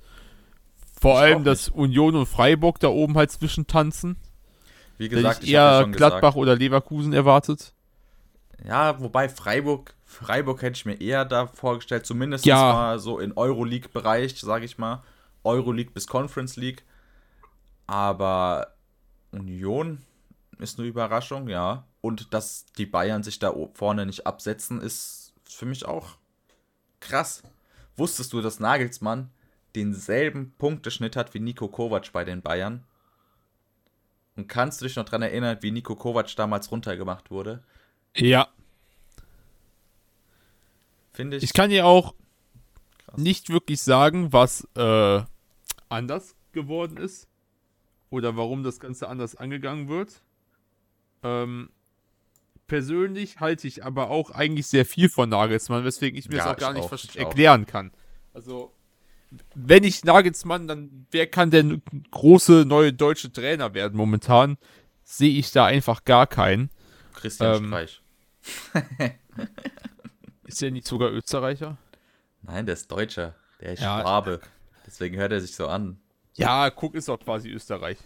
[0.99, 4.17] Vor ich allem, dass Union und Freiburg da oben halt zwischentanzen.
[4.99, 6.37] Wie gesagt, ich, ich eher ja Gladbach gesagt.
[6.37, 7.73] oder Leverkusen erwartet.
[8.67, 12.57] Ja, wobei Freiburg, Freiburg hätte ich mir eher da vorgestellt, zumindest ja.
[12.57, 15.03] mal so in Euroleague-Bereich, sage ich mal.
[15.43, 16.85] Euroleague bis Conference League.
[17.87, 18.75] Aber
[19.33, 19.99] Union
[20.59, 21.85] ist eine Überraschung, ja.
[22.01, 26.17] Und dass die Bayern sich da vorne nicht absetzen, ist für mich auch
[27.01, 27.43] krass.
[27.97, 29.31] Wusstest du, dass Nagelsmann
[29.75, 32.85] denselben Punkteschnitt hat wie Nico Kovac bei den Bayern?
[34.37, 37.63] Und kannst du dich noch daran erinnern, wie Nico Kovac damals runtergemacht wurde?
[38.17, 38.49] Ja.
[41.13, 41.45] Finde ich.
[41.45, 42.15] Ich kann dir auch
[43.17, 45.23] nicht wirklich sagen, was äh,
[45.89, 47.29] anders geworden ist
[48.11, 50.21] oder warum das Ganze anders angegangen wird.
[51.23, 51.71] Ähm,
[52.67, 56.55] persönlich halte ich aber auch eigentlich sehr viel von Nagelsmann, weswegen ich mir Ja, das
[56.55, 57.25] auch gar ich nicht auch, ich auch.
[57.27, 57.93] erklären kann.
[58.33, 58.73] Also,
[59.55, 63.97] wenn ich Nagelsmann, dann wer kann denn große neue deutsche Trainer werden?
[63.97, 64.57] Momentan
[65.03, 66.71] sehe ich da einfach gar keinen.
[67.15, 68.03] Christian Ähm, Streich.
[70.47, 71.79] Ist der nicht sogar Österreicher?
[72.43, 73.35] Nein, der ist Deutscher.
[73.61, 74.01] Der ist Ja.
[74.01, 74.41] Schwabe.
[74.87, 75.99] Deswegen hört er sich so an.
[76.35, 77.97] Ja, guck, ist doch quasi Österreich.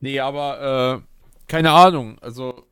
[0.00, 2.18] Nee, aber, äh, keine Ahnung.
[2.20, 2.66] Also,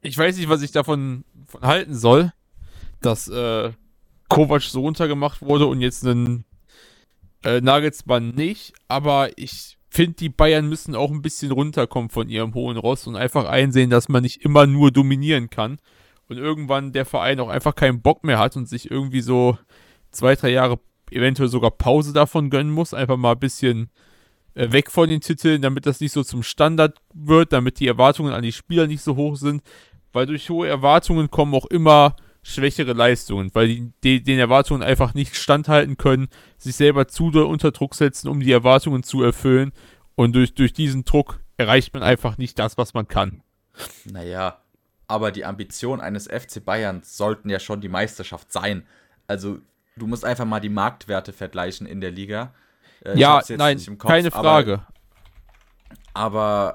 [0.00, 2.32] ich weiß nicht, was ich davon von halten soll,
[3.00, 3.72] dass, äh,
[4.34, 6.44] Kovac so runtergemacht wurde und jetzt einen
[7.44, 8.72] äh, Nagelsmann nicht.
[8.88, 13.14] Aber ich finde, die Bayern müssen auch ein bisschen runterkommen von ihrem hohen Ross und
[13.14, 15.78] einfach einsehen, dass man nicht immer nur dominieren kann.
[16.28, 19.58] Und irgendwann der Verein auch einfach keinen Bock mehr hat und sich irgendwie so
[20.10, 22.94] zwei, drei Jahre eventuell sogar Pause davon gönnen muss.
[22.94, 23.90] Einfach mal ein bisschen
[24.54, 28.32] äh, weg von den Titeln, damit das nicht so zum Standard wird, damit die Erwartungen
[28.32, 29.62] an die Spieler nicht so hoch sind.
[30.12, 35.14] Weil durch hohe Erwartungen kommen auch immer schwächere Leistungen, weil die, die den Erwartungen einfach
[35.14, 36.28] nicht standhalten können,
[36.58, 39.72] sich selber zu doll unter Druck setzen, um die Erwartungen zu erfüllen.
[40.14, 43.42] Und durch, durch diesen Druck erreicht man einfach nicht das, was man kann.
[44.04, 44.58] Naja,
[45.08, 48.86] aber die Ambitionen eines FC Bayern sollten ja schon die Meisterschaft sein.
[49.26, 49.58] Also,
[49.96, 52.54] du musst einfach mal die Marktwerte vergleichen in der Liga.
[53.04, 54.86] Äh, ja, nein, nicht im Kopf, keine Frage.
[56.12, 56.74] Aber,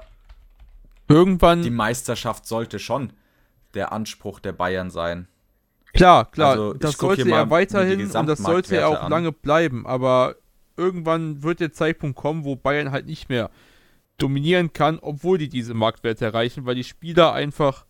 [1.08, 3.12] Irgendwann, die Meisterschaft sollte schon
[3.74, 5.28] der Anspruch der Bayern sein.
[6.00, 9.10] Klar, klar, Also, das sollte er weiterhin und das sollte er auch an.
[9.10, 10.36] lange bleiben, aber
[10.76, 13.50] irgendwann wird der Zeitpunkt kommen, wo Bayern halt nicht mehr
[14.16, 17.84] dominieren kann, obwohl die diese Marktwerte erreichen, weil die Spieler einfach,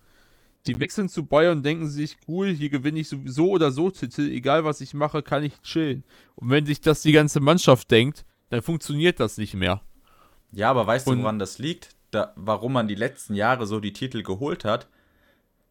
[0.67, 4.23] die wechseln zu Bayern und denken sich, cool, hier gewinne ich sowieso oder so Titel,
[4.31, 6.05] egal was ich mache, kann ich chillen.
[6.35, 9.81] Und wenn sich das die ganze Mannschaft denkt, dann funktioniert das nicht mehr.
[10.53, 11.91] Ja, aber weißt Und- du, woran das liegt?
[12.11, 14.89] Da, warum man die letzten Jahre so die Titel geholt hat?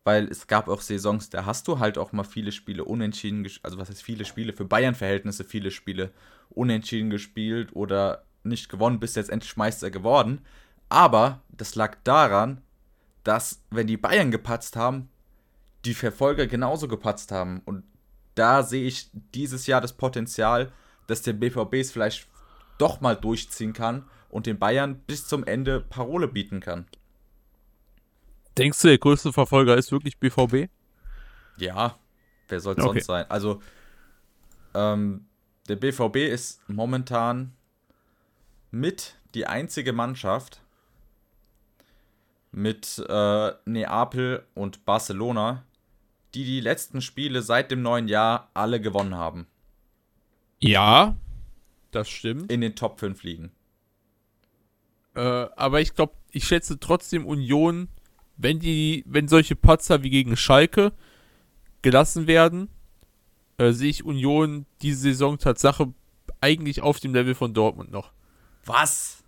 [0.05, 3.59] Weil es gab auch Saisons, da hast du halt auch mal viele Spiele unentschieden, ges-
[3.63, 6.11] also was heißt viele Spiele, für Bayern-Verhältnisse viele Spiele
[6.49, 10.41] unentschieden gespielt oder nicht gewonnen, bist jetzt endlich Meister geworden.
[10.87, 12.61] Aber das lag daran,
[13.23, 15.09] dass, wenn die Bayern gepatzt haben,
[15.85, 17.61] die Verfolger genauso gepatzt haben.
[17.65, 17.83] Und
[18.35, 20.71] da sehe ich dieses Jahr das Potenzial,
[21.07, 22.27] dass der BVB es vielleicht
[22.77, 26.85] doch mal durchziehen kann und den Bayern bis zum Ende Parole bieten kann.
[28.57, 30.69] Denkst du, der größte Verfolger ist wirklich BVB?
[31.57, 31.97] Ja,
[32.47, 32.83] wer soll es Okay.
[32.83, 33.25] sonst sein?
[33.29, 33.61] Also,
[34.73, 35.25] ähm,
[35.67, 37.53] der BVB ist momentan
[38.71, 40.61] mit die einzige Mannschaft
[42.51, 45.63] mit äh, Neapel und Barcelona,
[46.33, 49.47] die die letzten Spiele seit dem neuen Jahr alle gewonnen haben.
[50.61, 51.15] Ja,
[51.91, 52.51] das stimmt.
[52.51, 53.51] In den Top 5 liegen.
[55.15, 57.89] Äh, aber ich glaube, ich schätze trotzdem Union,
[58.39, 60.93] wenn die, wenn solche Patzer wie gegen Schalke
[61.81, 62.69] gelassen werden,
[63.57, 65.93] äh, sehe ich Union diese Saison Tatsache
[66.39, 68.13] eigentlich auf dem Level von Dortmund noch.
[68.65, 69.23] Was?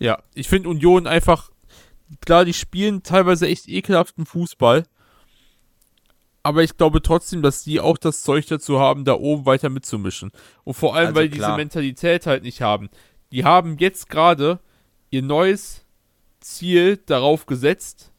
[0.00, 1.50] Ja, ich finde Union einfach,
[2.20, 4.84] klar, die spielen teilweise echt ekelhaften Fußball.
[6.42, 10.32] Aber ich glaube trotzdem, dass die auch das Zeug dazu haben, da oben weiter mitzumischen.
[10.64, 12.88] Und vor allem, Also weil die diese Mentalität halt nicht haben.
[13.30, 14.58] Die haben jetzt gerade
[15.10, 15.84] ihr neues
[16.40, 18.10] Ziel darauf gesetzt,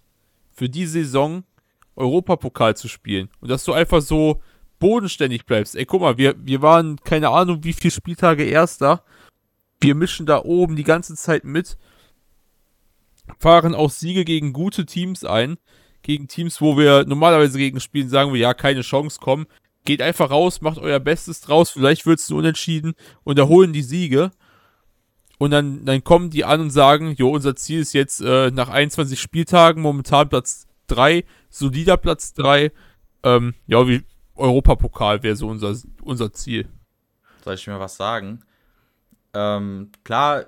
[0.61, 1.43] für die Saison
[1.95, 3.29] Europapokal zu spielen.
[3.39, 4.43] Und dass du einfach so
[4.77, 5.75] bodenständig bleibst.
[5.75, 9.03] Ey, guck mal, wir, wir waren keine Ahnung, wie viele Spieltage Erster.
[9.79, 11.79] Wir mischen da oben die ganze Zeit mit.
[13.39, 15.57] Fahren auch Siege gegen gute Teams ein.
[16.03, 19.47] Gegen Teams, wo wir normalerweise gegen spielen, sagen wir, ja, keine Chance, komm.
[19.83, 21.71] Geht einfach raus, macht euer Bestes draus.
[21.71, 22.93] Vielleicht wird es ein Unentschieden
[23.23, 24.29] und erholen die Siege.
[25.41, 28.69] Und dann, dann kommen die an und sagen, jo, unser Ziel ist jetzt äh, nach
[28.69, 32.71] 21 Spieltagen momentan Platz 3, solider Platz 3.
[33.23, 34.03] Ähm, ja, wie
[34.35, 36.69] Europapokal wäre so unser, unser Ziel.
[37.43, 38.43] Soll ich mir was sagen?
[39.33, 40.45] Ähm, klar,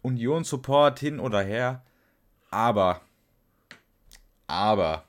[0.00, 1.84] Union-Support hin oder her,
[2.50, 3.02] aber,
[4.46, 5.04] aber,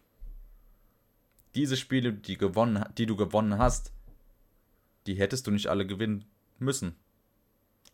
[1.56, 3.94] diese Spiele, die, gewonnen, die du gewonnen hast,
[5.08, 6.26] die hättest du nicht alle gewinnen
[6.60, 6.98] müssen.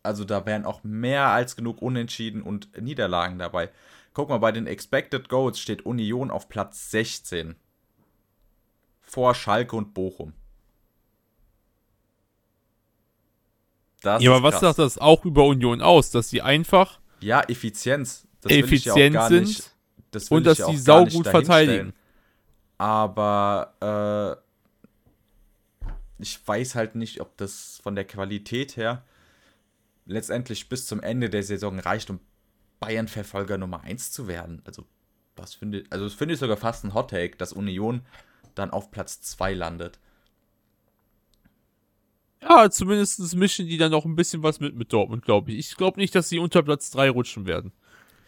[0.04, 3.70] Also da wären auch mehr als genug Unentschieden und Niederlagen dabei.
[4.14, 7.56] Guck mal, bei den Expected Goals steht Union auf Platz 16.
[9.02, 10.34] Vor Schalke und Bochum.
[14.02, 14.62] Das ja, aber was krass.
[14.62, 16.12] sagt das auch über Union aus?
[16.12, 18.28] Dass sie einfach Ja, Effizienz.
[18.42, 19.72] Das ja effizient gar sind nicht,
[20.12, 21.94] das und dass ja sie saugut verteidigen.
[22.78, 24.40] Aber
[26.20, 29.04] äh, ich weiß halt nicht, ob das von der Qualität her
[30.08, 32.20] letztendlich bis zum Ende der Saison reicht, um
[32.80, 34.62] Bayern-Verfolger Nummer 1 zu werden.
[34.66, 34.86] Also,
[35.36, 38.02] was finde also das finde ich sogar fast ein Hot Take, dass Union
[38.56, 40.00] dann auf Platz 2 landet.
[42.42, 45.60] Ja, zumindest mischen die dann noch ein bisschen was mit mit Dortmund, glaube ich.
[45.60, 47.72] Ich glaube nicht, dass sie unter Platz 3 rutschen werden.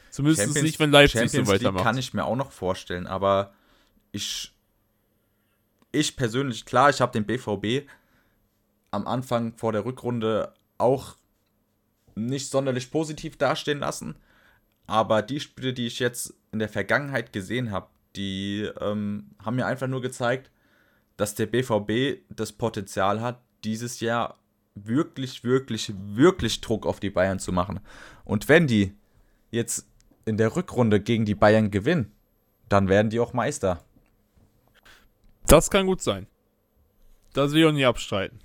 [0.09, 1.75] Zumindest Champions, nicht, wenn Leipzig Champions so weitermacht.
[1.75, 3.53] League kann ich mir auch noch vorstellen, aber
[4.11, 4.51] ich,
[5.91, 7.87] ich persönlich, klar, ich habe den BVB
[8.89, 11.15] am Anfang vor der Rückrunde auch
[12.25, 14.15] nicht sonderlich positiv dastehen lassen.
[14.88, 19.65] Aber die Spiele, die ich jetzt in der Vergangenheit gesehen habe, die ähm, haben mir
[19.65, 20.49] einfach nur gezeigt,
[21.17, 24.38] dass der BVB das Potenzial hat, dieses Jahr
[24.75, 27.79] wirklich, wirklich, wirklich Druck auf die Bayern zu machen.
[28.23, 28.93] Und wenn die
[29.51, 29.88] jetzt
[30.25, 32.12] in der Rückrunde gegen die Bayern gewinnen,
[32.69, 33.84] dann werden die auch Meister.
[35.47, 36.27] Das kann gut sein.
[37.34, 38.39] Das will ich auch nie abstreiten.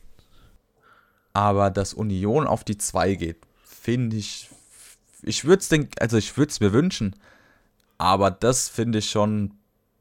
[1.33, 3.39] Aber dass Union auf die 2 geht,
[3.85, 4.49] finde ich.
[5.23, 7.15] Ich würde es also ich würde es mir wünschen.
[7.99, 9.53] Aber das finde ich schon.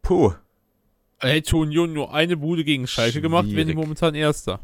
[0.02, 0.34] Puh.
[1.20, 3.24] Hätte Union nur eine Bude gegen Schalke Schwierig.
[3.24, 4.60] gemacht, wären die momentan Erster.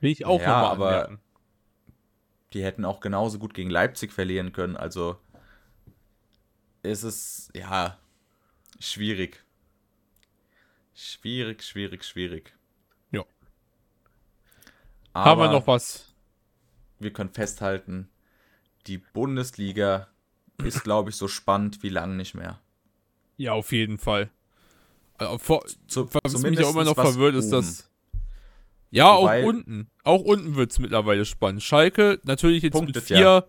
[0.00, 1.20] Will ich auch ja, nochmal aber anmerken.
[2.52, 4.76] Die hätten auch genauso gut gegen Leipzig verlieren können.
[4.76, 5.16] Also
[6.82, 7.98] ist es, ja,
[8.80, 9.44] schwierig.
[10.94, 12.54] Schwierig, schwierig, schwierig.
[13.12, 13.24] Ja.
[15.12, 16.09] Aber Haben wir noch was?
[17.00, 18.08] Wir können festhalten,
[18.86, 20.08] die Bundesliga
[20.62, 22.60] ist, glaube ich, so spannend wie lange nicht mehr.
[23.36, 24.30] Ja, auf jeden Fall.
[25.18, 27.90] Also, vor, Zu, was mich auch immer noch verwirrt, ist, dass
[28.90, 29.88] ja, Wobei, auch unten.
[30.02, 31.62] Auch unten wird es mittlerweile spannend.
[31.62, 33.18] Schalke natürlich jetzt Punktet, mit vier.
[33.18, 33.44] Ja.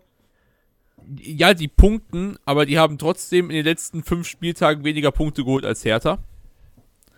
[1.17, 1.53] ja.
[1.53, 5.83] die punkten, aber die haben trotzdem in den letzten fünf Spieltagen weniger Punkte geholt als
[5.83, 6.19] Hertha.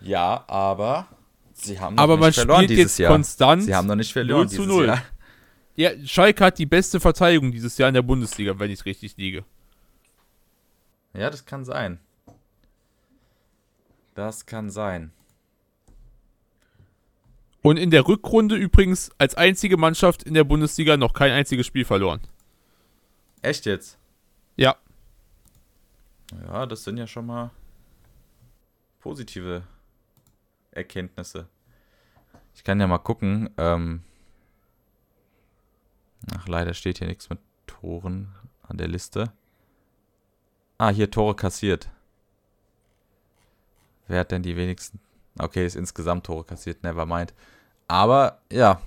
[0.00, 1.08] Ja, aber
[1.52, 3.12] sie haben noch aber nicht verloren dieses Jahr.
[3.12, 4.86] Konstant sie haben noch nicht verloren 0 zu 0.
[4.86, 5.02] Jahr.
[5.76, 9.16] Ja, Schalke hat die beste Verteidigung dieses Jahr in der Bundesliga, wenn ich es richtig
[9.16, 9.44] liege.
[11.12, 11.98] Ja, das kann sein.
[14.14, 15.12] Das kann sein.
[17.62, 21.84] Und in der Rückrunde übrigens als einzige Mannschaft in der Bundesliga noch kein einziges Spiel
[21.84, 22.20] verloren.
[23.42, 23.98] Echt jetzt?
[24.56, 24.76] Ja.
[26.46, 27.50] Ja, das sind ja schon mal
[29.00, 29.64] positive
[30.70, 31.48] Erkenntnisse.
[32.54, 33.50] Ich kann ja mal gucken.
[33.56, 34.02] Ähm
[36.36, 39.32] Ach, leider steht hier nichts mit Toren an der Liste.
[40.78, 41.88] Ah, hier Tore kassiert.
[44.06, 45.00] Wer hat denn die wenigsten?
[45.38, 47.34] Okay, ist insgesamt Tore kassiert, never mind.
[47.88, 48.80] Aber ja,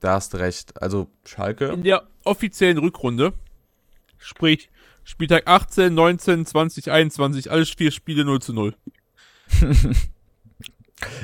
[0.00, 0.80] da hast du recht.
[0.80, 1.66] Also Schalke.
[1.66, 3.32] In der offiziellen Rückrunde,
[4.18, 4.70] sprich
[5.04, 8.76] Spieltag 18, 19, 20, 21, alles vier Spiele 0 zu 0.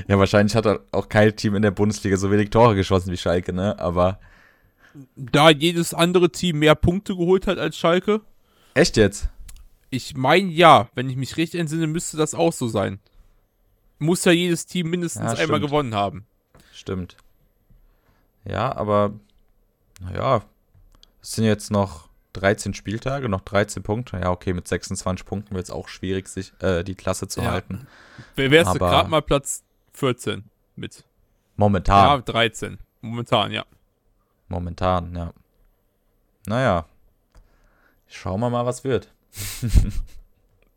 [0.08, 3.52] ja, wahrscheinlich hat auch kein Team in der Bundesliga so wenig Tore geschossen wie Schalke,
[3.52, 3.78] ne?
[3.78, 4.18] Aber.
[5.16, 8.20] Da jedes andere Team mehr Punkte geholt hat als Schalke.
[8.74, 9.28] Echt jetzt?
[9.90, 12.98] Ich meine ja, wenn ich mich richtig entsinne, müsste das auch so sein.
[13.98, 16.26] Muss ja jedes Team mindestens ja, einmal gewonnen haben.
[16.72, 17.16] Stimmt.
[18.44, 19.12] Ja, aber
[20.00, 20.42] naja,
[21.22, 24.18] es sind jetzt noch 13 Spieltage, noch 13 Punkte.
[24.18, 27.50] Ja, okay, mit 26 Punkten wird es auch schwierig, sich äh, die Klasse zu ja.
[27.50, 27.86] halten.
[28.34, 30.44] Wer wärst du gerade mal Platz 14
[30.76, 31.04] mit?
[31.56, 32.18] Momentan.
[32.18, 32.78] Ja, 13.
[33.00, 33.64] Momentan, ja.
[34.48, 35.32] Momentan, ja.
[36.46, 36.86] Naja.
[38.06, 39.12] Schauen wir mal, was wird.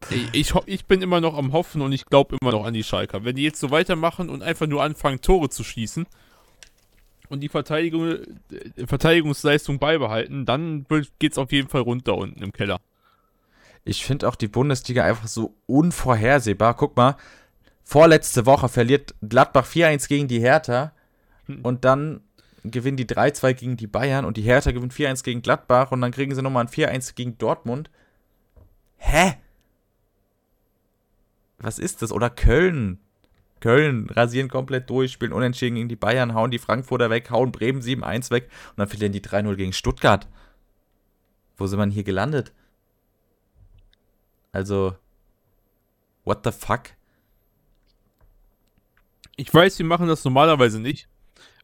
[0.10, 2.84] Ich, ich, ich, bin immer noch am Hoffen und ich glaube immer noch an die
[2.84, 3.25] Schalker.
[3.25, 6.08] Wenn die jetzt so weitermachen und einfach nur anfangen, Tore zu schießen
[7.27, 10.86] und die Verteidigung, äh, Verteidigungsleistung beibehalten, dann
[11.19, 12.79] geht es auf jeden Fall runter unten im Keller.
[13.84, 16.75] Ich finde auch die Bundesliga einfach so unvorhersehbar.
[16.75, 17.17] Guck mal,
[17.84, 20.93] vorletzte Woche verliert Gladbach 4-1 gegen die Hertha
[21.45, 21.62] hm.
[21.62, 22.21] und dann
[22.63, 26.12] gewinnen die 3-2 gegen die Bayern und die Hertha gewinnt 4-1 gegen Gladbach und dann
[26.12, 27.89] kriegen sie nochmal ein 4-1 gegen Dortmund.
[28.98, 29.38] Hä?
[31.60, 32.12] was ist das?
[32.12, 33.00] Oder Köln.
[33.60, 37.82] Köln rasieren komplett durch, spielen unentschieden gegen die Bayern, hauen die Frankfurter weg, hauen Bremen
[37.82, 40.28] 7-1 weg und dann verlieren die 3-0 gegen Stuttgart.
[41.58, 42.54] Wo sind wir hier gelandet?
[44.54, 44.95] Also,
[46.24, 46.91] what the fuck?
[49.36, 51.10] Ich weiß, wir machen das normalerweise nicht,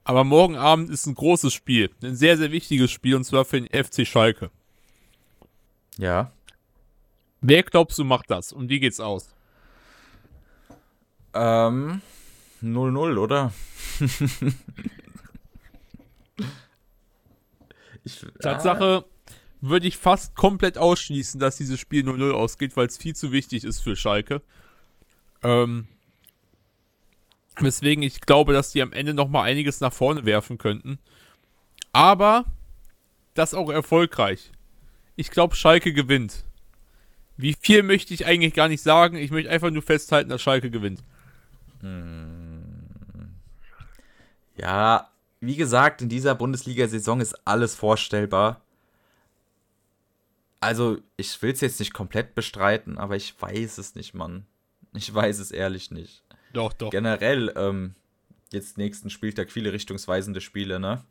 [0.05, 3.59] aber morgen Abend ist ein großes Spiel, ein sehr, sehr wichtiges Spiel und zwar für
[3.59, 4.51] den FC Schalke.
[5.97, 6.31] Ja.
[7.41, 9.33] Wer glaubst du macht das und wie geht's aus?
[11.33, 12.01] Ähm,
[12.61, 13.51] 0-0, oder?
[18.03, 19.05] ich, Tatsache ah.
[19.59, 23.63] würde ich fast komplett ausschließen, dass dieses Spiel 0-0 ausgeht, weil es viel zu wichtig
[23.63, 24.43] ist für Schalke.
[25.41, 25.87] Ähm,
[27.59, 30.99] Weswegen ich glaube, dass die am Ende noch mal einiges nach vorne werfen könnten.
[31.93, 32.45] Aber
[33.33, 34.51] das auch erfolgreich.
[35.15, 36.43] Ich glaube, Schalke gewinnt.
[37.37, 39.17] Wie viel möchte ich eigentlich gar nicht sagen.
[39.17, 41.03] Ich möchte einfach nur festhalten, dass Schalke gewinnt.
[44.57, 48.61] Ja, wie gesagt, in dieser Bundesliga-Saison ist alles vorstellbar.
[50.59, 54.45] Also, ich will es jetzt nicht komplett bestreiten, aber ich weiß es nicht, Mann.
[54.93, 56.24] Ich weiß es ehrlich nicht.
[56.55, 56.89] Doch, doch.
[56.89, 57.95] Generell, ähm,
[58.51, 61.03] jetzt nächsten Spieltag viele richtungsweisende Spiele, ne?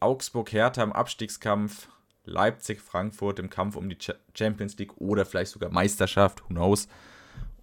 [0.00, 1.88] Augsburg, Hertha im Abstiegskampf,
[2.24, 6.88] Leipzig, Frankfurt im Kampf um die Cha- Champions League oder vielleicht sogar Meisterschaft, who knows.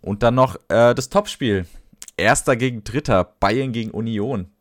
[0.02, 1.66] Und dann noch äh, das Topspiel.
[2.18, 4.52] Erster gegen Dritter, Bayern gegen Union.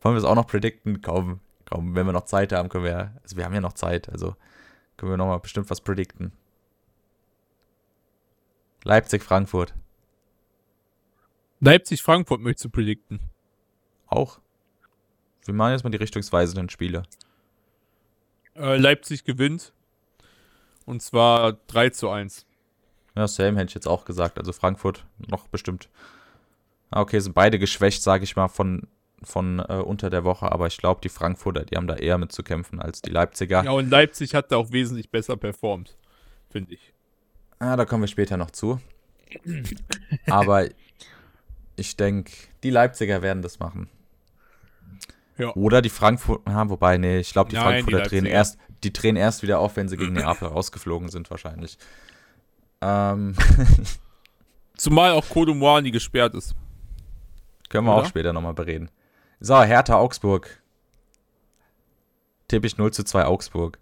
[0.00, 1.02] Wollen wir es auch noch predikten?
[1.02, 4.08] Kaum, kaum, wenn wir noch Zeit haben, können wir, also wir haben ja noch Zeit,
[4.08, 4.34] also
[4.96, 6.32] können wir noch mal bestimmt was predikten.
[8.84, 9.74] Leipzig, Frankfurt.
[11.60, 13.20] Leipzig-Frankfurt möchtest du predikten.
[14.08, 14.40] Auch.
[15.44, 17.04] Wir machen jetzt mal die richtungsweisenden Spiele.
[18.56, 19.72] Äh, Leipzig gewinnt.
[20.86, 22.46] Und zwar 3 zu 1.
[23.14, 24.38] Ja, Sam hätte ich jetzt auch gesagt.
[24.38, 25.88] Also Frankfurt noch bestimmt.
[26.90, 28.88] Ah, okay, sind beide geschwächt, sage ich mal, von,
[29.22, 30.50] von äh, unter der Woche.
[30.50, 33.62] Aber ich glaube, die Frankfurter, die haben da eher mit zu kämpfen als die Leipziger.
[33.64, 35.96] Ja, und Leipzig hat da auch wesentlich besser performt.
[36.50, 36.92] Finde ich.
[37.62, 38.80] Ah, da kommen wir später noch zu.
[40.26, 40.66] Aber
[41.76, 42.32] ich denke,
[42.64, 43.88] die Leipziger werden das machen.
[45.38, 45.54] Ja.
[45.54, 48.36] Oder die Frankfurter, ah, wobei, nee, ich glaube, die Nein, die Frankfurter drehen Leipziger.
[48.36, 51.78] erst, die drehen erst wieder auf, wenn sie gegen Neapel rausgeflogen sind, wahrscheinlich.
[52.80, 53.36] Ähm,
[54.76, 56.56] Zumal auch Kodomwani gesperrt ist.
[57.68, 58.02] können wir Oder?
[58.02, 58.90] auch später nochmal bereden.
[59.38, 60.60] So, Hertha Augsburg.
[62.48, 63.78] Tippe ich 0 zu 2 Augsburg.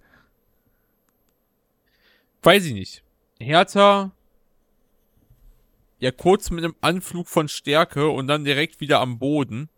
[2.43, 3.03] Weiß ich nicht.
[3.41, 4.13] Hertha.
[5.99, 9.69] Ja, kurz mit einem Anflug von Stärke und dann direkt wieder am Boden.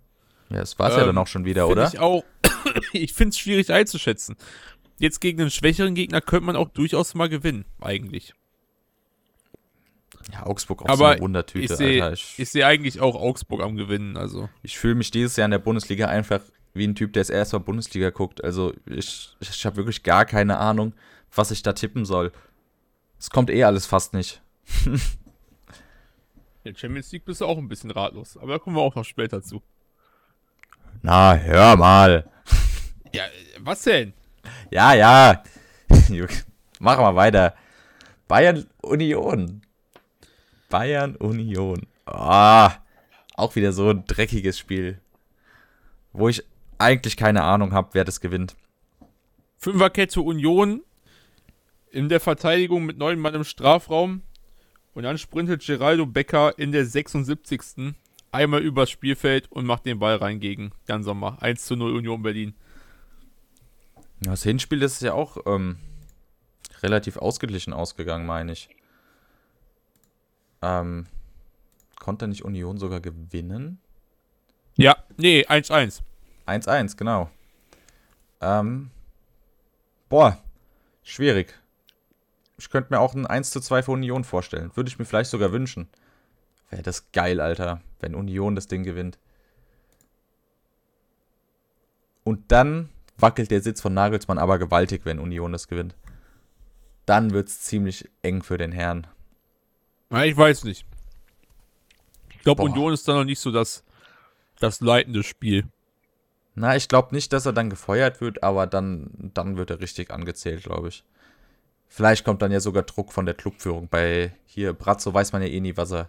[0.51, 1.89] Ja, das war's ja Ähm, dann auch schon wieder, oder?
[1.89, 2.25] Ich auch.
[2.93, 4.37] ich finde es schwierig einzuschätzen.
[4.99, 8.35] Jetzt gegen einen schwächeren Gegner könnte man auch durchaus mal gewinnen, eigentlich.
[10.33, 12.13] Ja, Augsburg auch Aber so eine Wundertüte, ich seh- Alter.
[12.15, 14.49] Ich, Ich sehe eigentlich auch Augsburg am Gewinnen, also.
[14.63, 16.41] ich fühle mich dieses Jahr in der Bundesliga einfach
[16.75, 18.45] wie ein Typ, der das erste Mal Bundesliga guckt.
[18.45, 20.93] Also ich, ich habe wirklich gar keine Ahnung,
[21.35, 22.31] was ich da tippen soll.
[23.23, 24.43] Es kommt eh alles fast nicht.
[24.85, 25.01] In
[26.65, 29.05] der Champions League bist du auch ein bisschen ratlos, aber da kommen wir auch noch
[29.05, 29.63] später zu.
[31.03, 32.29] Na, hör mal.
[33.15, 33.25] Ja,
[33.61, 34.15] was denn?
[34.71, 35.45] Ja, ja.
[36.81, 37.55] Machen wir weiter.
[38.27, 39.63] Bayern Union.
[40.69, 41.87] Bayern Union.
[42.07, 42.79] Ah,
[43.37, 44.99] auch wieder so ein dreckiges Spiel.
[46.13, 46.43] Wo ich
[46.79, 48.57] eigentlich keine Ahnung habe, wer das gewinnt.
[49.59, 50.83] Fünferkette Union
[51.93, 54.23] in der Verteidigung mit neun Mann im Strafraum.
[54.95, 57.95] Und dann sprintet Geraldo Becker in der 76.
[58.31, 61.39] einmal übers Spielfeld und macht den Ball rein gegen Jan Sommer.
[61.41, 62.55] 1 zu 0 Union Berlin.
[64.21, 65.77] Das Hinspiel ist ja auch ähm,
[66.83, 68.69] relativ ausgeglichen ausgegangen, meine ich.
[70.63, 71.07] Ähm,
[71.99, 73.81] konnte nicht Union sogar gewinnen?
[74.77, 76.01] Ja, nee, 1-1.
[76.47, 77.31] 1-1, genau.
[78.41, 78.91] Ähm,
[80.09, 80.39] boah,
[81.03, 81.62] schwierig.
[82.63, 84.71] Ich könnte mir auch ein 1 zu 2 für Union vorstellen.
[84.77, 85.89] Würde ich mir vielleicht sogar wünschen.
[86.71, 89.19] Wäre das geil, Alter, wenn Union das Ding gewinnt.
[92.23, 95.97] Und dann wackelt der Sitz von Nagelsmann aber gewaltig, wenn Union das gewinnt.
[97.05, 99.09] Dann wird es ziemlich eng für den Herrn.
[100.11, 100.87] Ja, ich weiß nicht.
[102.31, 102.63] Ich glaube.
[102.63, 103.83] Union ist da noch nicht so das,
[104.61, 105.65] das leitende Spiel.
[106.55, 110.13] Na, ich glaube nicht, dass er dann gefeuert wird, aber dann, dann wird er richtig
[110.13, 111.03] angezählt, glaube ich.
[111.95, 113.87] Vielleicht kommt dann ja sogar Druck von der Clubführung.
[113.87, 116.09] Bei hier Brazzo weiß man ja eh nie, was er,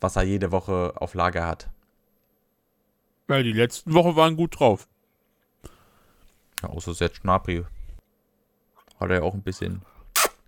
[0.00, 1.68] was er jede Woche auf Lager hat.
[3.28, 4.88] Ja, die letzten Wochen waren gut drauf.
[6.62, 7.66] Ja, außer Serge Gnabry.
[8.98, 9.82] Hat er ja auch ein bisschen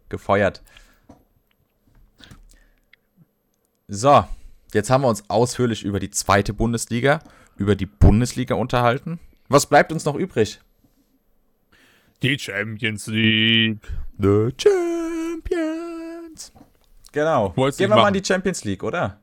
[0.09, 0.63] gefeuert.
[3.87, 4.25] So,
[4.73, 7.23] jetzt haben wir uns ausführlich über die zweite Bundesliga,
[7.59, 9.21] über die Bundesliga unterhalten.
[9.51, 10.63] Was bleibt uns noch übrig?
[12.23, 13.81] Die Champions League.
[14.19, 16.53] The Champions.
[17.13, 17.53] Genau.
[17.57, 18.15] Wollt's Gehen wir mal machen.
[18.15, 19.21] in die Champions League, oder?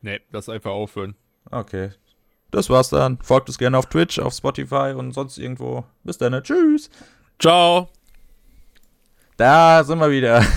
[0.00, 1.14] Nee, das einfach aufhören.
[1.50, 1.90] Okay.
[2.50, 3.18] Das war's dann.
[3.22, 5.84] Folgt uns gerne auf Twitch, auf Spotify und sonst irgendwo.
[6.04, 6.42] Bis dann.
[6.42, 6.90] Tschüss.
[7.38, 7.88] Ciao.
[9.36, 10.44] Da sind wir wieder.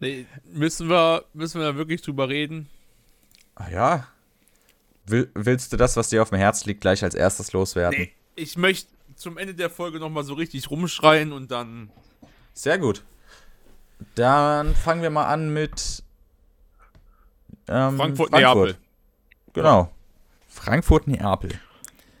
[0.00, 2.68] Nee, müssen wir, müssen wir da wirklich drüber reden?
[3.54, 4.08] Ach ja.
[5.06, 7.96] Will, willst du das, was dir auf dem Herz liegt, gleich als erstes loswerden?
[8.00, 11.90] Nee, ich möchte zum Ende der Folge nochmal so richtig rumschreien und dann.
[12.54, 13.02] Sehr gut.
[14.14, 16.02] Dann fangen wir mal an mit
[17.68, 18.76] ähm, Frankfurt, Neapel.
[19.52, 19.90] Genau.
[20.48, 21.52] Frankfurt, Neapel.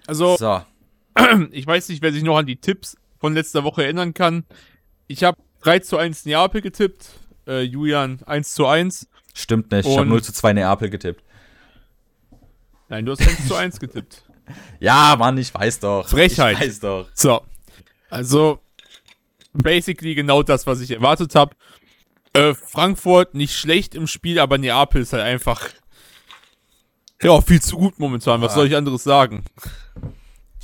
[0.06, 0.62] Also, So.
[1.50, 4.44] ich weiß nicht, wer sich noch an die Tipps von letzter Woche erinnern kann.
[5.06, 7.10] Ich habe 3 zu 1 Neapel getippt.
[7.46, 9.08] Äh, Julian 1 zu 1.
[9.34, 9.86] Stimmt nicht.
[9.86, 11.22] Ich habe Und- 0 zu 2 Neapel getippt.
[12.88, 14.24] Nein, du hast 1 zu 1 getippt.
[14.80, 16.08] Ja, Mann, ich weiß doch.
[16.08, 16.56] Frechheit.
[16.60, 17.08] Ich weiß doch.
[17.14, 17.42] So.
[18.10, 18.60] Also,
[19.52, 21.54] basically genau das, was ich erwartet habe.
[22.34, 25.68] Äh, Frankfurt nicht schlecht im Spiel, aber Neapel ist halt einfach.
[27.22, 28.40] Ja, viel zu gut momentan.
[28.40, 29.44] Was soll ich anderes sagen?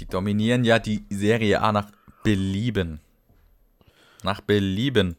[0.01, 1.91] Die dominieren ja die Serie A nach
[2.25, 3.01] Belieben.
[4.23, 5.17] Nach Belieben.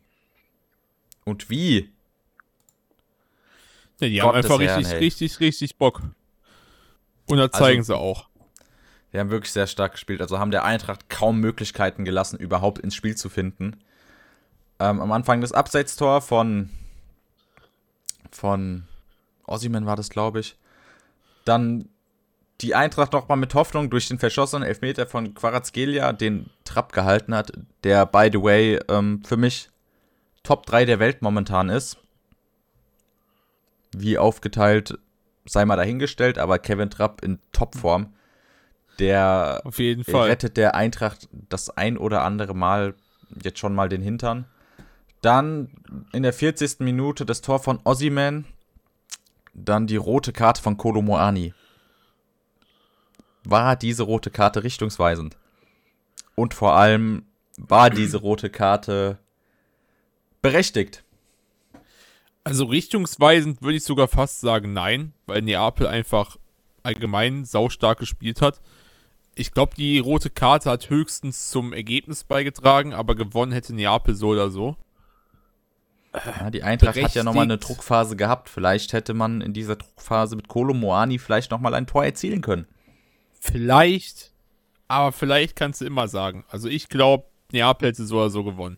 [1.23, 1.91] Und wie?
[4.01, 4.99] Ja, die haben Gottes einfach Herren, richtig, hey.
[4.99, 6.01] richtig, richtig Bock.
[7.27, 8.28] Und das zeigen Also- sie auch.
[9.11, 10.21] Die haben wirklich sehr stark gespielt.
[10.21, 13.77] Also haben der Eintracht kaum Möglichkeiten gelassen, überhaupt ins Spiel zu finden.
[14.79, 16.69] Ähm, am Anfang das Abseitstor von
[18.31, 18.83] von
[19.45, 20.57] Ossiman war das, glaube ich.
[21.45, 21.89] Dann
[22.61, 27.53] die Eintracht nochmal mit Hoffnung durch den verschossenen Elfmeter von Quarazgelia den Trapp gehalten hat,
[27.83, 29.69] der, by the way, ähm, für mich
[30.43, 31.97] Top 3 der Welt momentan ist.
[33.95, 34.97] Wie aufgeteilt,
[35.45, 38.13] sei mal dahingestellt, aber Kevin Trapp in Topform.
[38.99, 40.29] Der Auf jeden Fall.
[40.29, 42.95] rettet der Eintracht das ein oder andere Mal
[43.43, 44.45] jetzt schon mal den Hintern.
[45.21, 45.69] Dann
[46.11, 46.79] in der 40.
[46.79, 48.45] Minute das Tor von Ossiman.
[49.53, 51.53] Dann die rote Karte von Kolo Moani.
[53.43, 55.37] War diese rote Karte richtungsweisend?
[56.35, 57.25] Und vor allem
[57.57, 59.17] war diese rote Karte
[60.41, 61.03] berechtigt?
[62.43, 66.37] Also richtungsweisend würde ich sogar fast sagen nein, weil Neapel einfach
[66.83, 68.61] allgemein saustark gespielt hat.
[69.39, 74.29] Ich glaube, die rote Karte hat höchstens zum Ergebnis beigetragen, aber gewonnen hätte Neapel so
[74.29, 74.75] oder so.
[76.13, 77.77] Ja, die Eintracht hat ja nochmal eine Berechtigt.
[77.77, 78.49] Druckphase gehabt.
[78.49, 82.67] Vielleicht hätte man in dieser Druckphase mit Kolo Moani vielleicht nochmal ein Tor erzielen können.
[83.39, 84.33] Vielleicht,
[84.89, 86.43] aber vielleicht kannst du immer sagen.
[86.49, 87.23] Also ich glaube,
[87.53, 88.77] Neapel hätte so oder so gewonnen.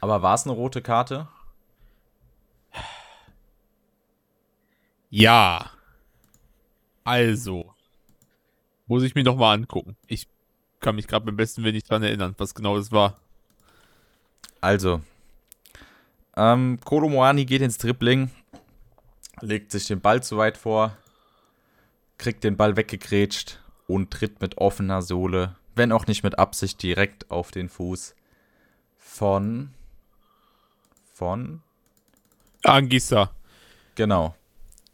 [0.00, 1.26] Aber war es eine rote Karte?
[5.10, 5.72] Ja.
[7.02, 7.71] Also.
[8.92, 9.96] Muss ich mir noch mal angucken.
[10.06, 10.28] Ich
[10.80, 13.16] kann mich gerade beim besten nicht dran erinnern, was genau das war.
[14.60, 15.00] Also,
[16.36, 18.30] ähm, Kolo Moani geht ins Dribbling,
[19.40, 20.94] legt sich den Ball zu weit vor,
[22.18, 27.30] kriegt den Ball weggegrätscht und tritt mit offener Sohle, wenn auch nicht mit Absicht, direkt
[27.30, 28.14] auf den Fuß
[28.98, 29.72] von.
[31.14, 31.62] von.
[32.62, 33.30] Angissa.
[33.94, 34.36] Genau.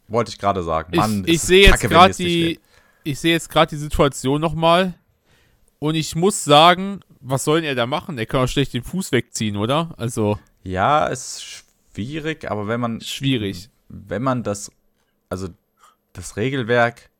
[0.07, 0.92] Wollte ich gerade sagen.
[0.92, 2.61] Ich, Mann, ich ist sehe jetzt gerade die.
[3.05, 4.94] Ich sehe jetzt gerade die Situation noch mal
[5.78, 8.18] und ich muss sagen, was soll denn er da machen?
[8.18, 9.94] Er kann auch schlecht den Fuß wegziehen, oder?
[9.96, 13.70] Also Ja, ist schwierig, aber wenn man schwierig.
[13.88, 14.70] wenn man das,
[15.28, 15.49] also
[16.12, 17.11] das Regelwerk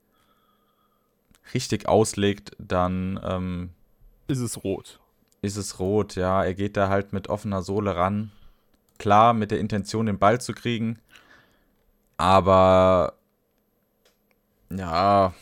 [1.55, 3.71] richtig auslegt, dann ähm,
[4.27, 5.01] Ist es rot.
[5.41, 6.45] ist es rot, ja.
[6.45, 8.31] Er geht da halt mit offener Sohle ran.
[8.99, 10.99] Klar, mit der Intention, den Ball zu kriegen.
[12.17, 13.15] Aber
[14.71, 15.33] ja,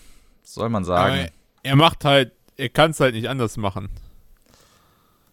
[0.54, 1.20] soll man sagen?
[1.20, 1.28] Aber
[1.62, 3.88] er macht halt, er kann es halt nicht anders machen.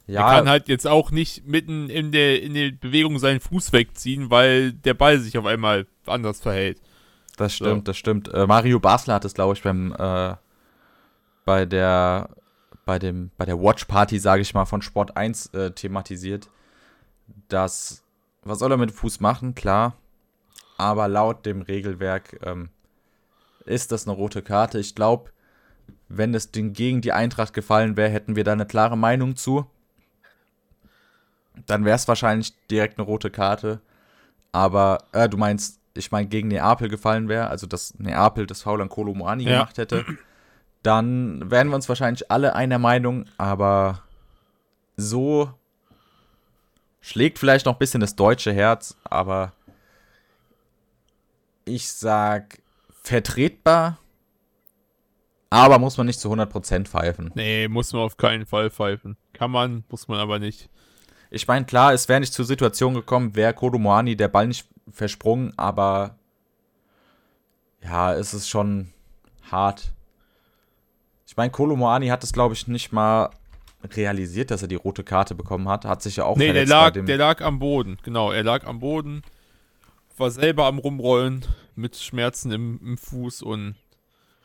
[0.07, 3.73] ja, Er kann halt jetzt auch nicht mitten in der, in der Bewegung seinen Fuß
[3.73, 6.81] wegziehen, weil der Ball sich auf einmal anders verhält.
[7.37, 7.65] das so.
[7.65, 8.33] stimmt, das stimmt.
[8.33, 10.35] Äh, Mario Basler hat es, glaube ich, beim äh,
[11.45, 12.29] bei der
[12.85, 16.49] bei dem bei der Watch Party, sage ich mal, von Sport 1 äh, thematisiert,
[17.47, 18.03] dass
[18.43, 19.55] was soll er mit dem Fuß machen?
[19.55, 19.95] Klar,
[20.77, 22.69] aber laut dem Regelwerk ähm,
[23.65, 24.79] ist das eine rote Karte.
[24.79, 25.31] Ich glaube,
[26.07, 29.65] wenn es Ding gegen die Eintracht gefallen wäre, hätten wir da eine klare Meinung zu.
[31.65, 33.81] Dann wäre es wahrscheinlich direkt eine rote Karte.
[34.51, 38.81] Aber äh, du meinst, ich meine, gegen Neapel gefallen wäre, also dass Neapel das Foul
[38.81, 39.59] an Kolo Moani Ja.
[39.59, 40.05] gemacht hätte,
[40.83, 44.03] dann wären wir uns wahrscheinlich alle einer Meinung, aber
[44.97, 45.51] so
[47.01, 49.53] schlägt vielleicht noch ein bisschen das deutsche Herz, aber
[51.65, 52.59] ich sag
[53.03, 53.99] vertretbar,
[55.49, 57.31] aber muss man nicht zu 100% pfeifen.
[57.35, 59.17] Nee, muss man auf keinen Fall pfeifen.
[59.33, 60.69] Kann man, muss man aber nicht.
[61.29, 64.67] Ich meine, klar, es wäre nicht zur Situation gekommen, wäre Kodo Moani der Ball nicht
[64.91, 66.17] versprungen, aber
[67.83, 68.89] ja, es ist schon
[69.51, 69.91] hart.
[71.27, 73.29] Ich meine, Kolo Moani hat es, glaube ich, nicht mal
[73.83, 75.85] realisiert, dass er die rote Karte bekommen hat.
[75.85, 77.97] Hat sich ja auch Nee, der lag, der lag am Boden.
[78.03, 79.23] Genau, er lag am Boden,
[80.17, 81.45] war selber am Rumrollen
[81.75, 83.75] mit Schmerzen im, im Fuß und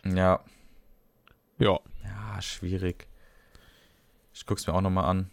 [0.05, 0.41] ja,
[1.59, 1.81] ja.
[2.05, 3.07] ja, schwierig.
[4.33, 5.31] Ich guck's mir auch nochmal an.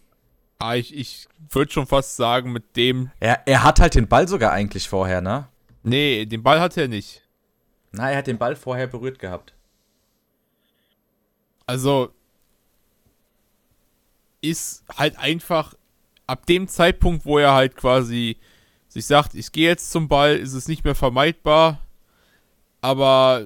[0.58, 3.12] Ah, ich, ich würde schon fast sagen, mit dem.
[3.20, 5.48] Er, er hat halt den Ball sogar eigentlich vorher, ne?
[5.84, 7.22] Nee, den Ball hat er nicht.
[7.92, 9.54] Na, er hat den Ball vorher berührt gehabt.
[11.68, 12.14] Also
[14.42, 15.74] ist halt einfach
[16.28, 18.38] ab dem Zeitpunkt, wo er halt quasi
[18.88, 21.85] sich sagt, ich gehe jetzt zum Ball, ist es nicht mehr vermeidbar,
[22.86, 23.46] aber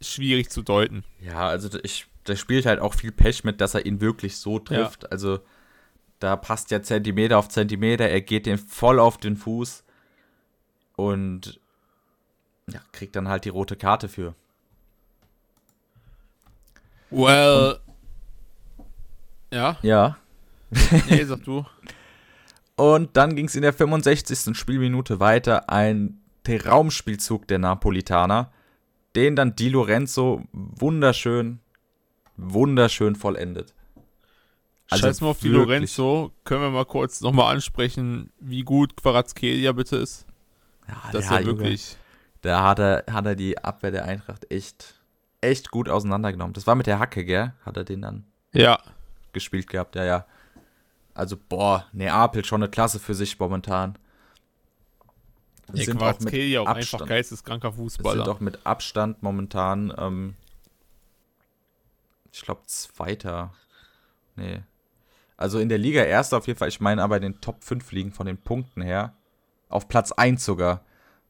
[0.00, 1.04] schwierig zu deuten.
[1.20, 4.58] Ja, also ich, der spielt halt auch viel Pech mit, dass er ihn wirklich so
[4.58, 5.04] trifft.
[5.04, 5.10] Ja.
[5.10, 5.38] Also
[6.18, 9.84] da passt ja Zentimeter auf Zentimeter, er geht den voll auf den Fuß
[10.96, 11.60] und
[12.68, 14.34] ja, kriegt dann halt die rote Karte für.
[17.10, 17.78] Well.
[19.52, 19.78] ja?
[19.82, 20.16] Ja.
[21.08, 21.64] nee, sag du.
[22.74, 24.56] Und dann ging es in der 65.
[24.56, 25.70] Spielminute weiter.
[25.70, 28.52] Ein Traumspielzug der Napolitaner,
[29.14, 31.60] den dann Di Lorenzo wunderschön,
[32.36, 33.74] wunderschön vollendet.
[34.88, 36.32] Also Scheiß mal auf Di Lorenzo.
[36.44, 40.26] Können wir mal kurz nochmal ansprechen, wie gut Quarazkelia bitte ist?
[40.88, 41.96] Ja, das ist ja wirklich.
[42.42, 44.94] Da hat er, hat er die Abwehr der Eintracht echt,
[45.40, 46.52] echt gut auseinandergenommen.
[46.52, 47.52] Das war mit der Hacke, gell?
[47.64, 48.78] Hat er den dann ja.
[49.32, 50.26] gespielt gehabt, ja, ja.
[51.14, 53.98] Also, boah, Neapel schon eine Klasse für sich momentan.
[55.72, 58.24] Ja, sind auch mit auch Abstand, einfach geisteskranker Fußballer.
[58.24, 60.34] Sind auch mit Abstand momentan, ähm,
[62.32, 63.52] ich glaube, Zweiter.
[64.36, 64.62] Nee.
[65.36, 66.68] Also in der Liga Erster auf jeden Fall.
[66.68, 69.14] Ich meine aber in den Top 5 liegen von den Punkten her.
[69.68, 70.84] Auf Platz 1 sogar.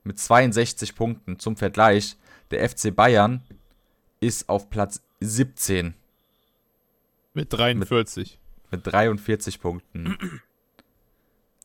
[0.04, 1.38] Mit 62 Punkten.
[1.38, 2.16] Zum Vergleich,
[2.50, 3.42] der FC Bayern
[4.20, 5.94] ist auf Platz 17.
[7.34, 8.38] Mit 43.
[8.70, 10.40] Mit, mit 43 Punkten.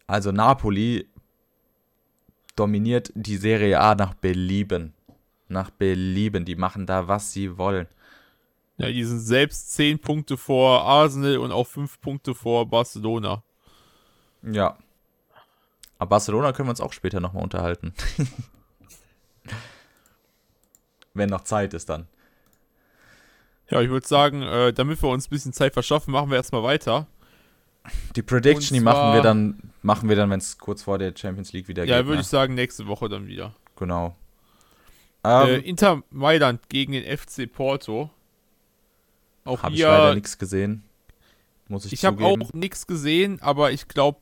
[0.07, 1.07] Also Napoli
[2.62, 4.93] dominiert die Serie A nach Belieben.
[5.47, 6.45] Nach Belieben.
[6.45, 7.88] Die machen da, was sie wollen.
[8.78, 13.41] Ja, die sind selbst 10 Punkte vor Arsenal und auch 5 Punkte vor Barcelona.
[14.43, 14.78] Ja.
[15.97, 17.95] Aber Barcelona können wir uns auch später nochmal unterhalten.
[21.16, 22.07] Wenn noch Zeit ist dann.
[23.72, 26.62] Ja, ich würde sagen, äh, damit wir uns ein bisschen Zeit verschaffen, machen wir erstmal
[26.62, 27.07] weiter.
[28.15, 31.53] Die Prediction, die machen wir dann, machen wir dann, wenn es kurz vor der Champions
[31.53, 32.03] League wieder ja, geht.
[32.03, 32.21] Ja, würde ne?
[32.21, 33.55] ich sagen, nächste Woche dann wieder.
[33.75, 34.15] Genau.
[35.23, 38.09] Äh, ähm, Inter Mailand gegen den FC Porto.
[39.43, 40.84] Auch Habe ich leider nichts gesehen.
[41.67, 44.19] Muss ich Ich habe auch nichts gesehen, aber ich glaube,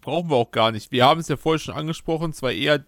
[0.00, 0.92] brauchen wir auch gar nicht.
[0.92, 2.84] Wir haben es ja vorher schon angesprochen, zwar eher,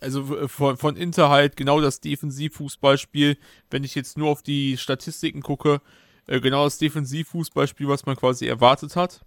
[0.00, 3.36] also von, von Inter halt genau das Defensivfußballspiel.
[3.70, 5.80] Wenn ich jetzt nur auf die Statistiken gucke,
[6.26, 9.24] äh, genau das Defensivfußballspiel, was man quasi erwartet hat.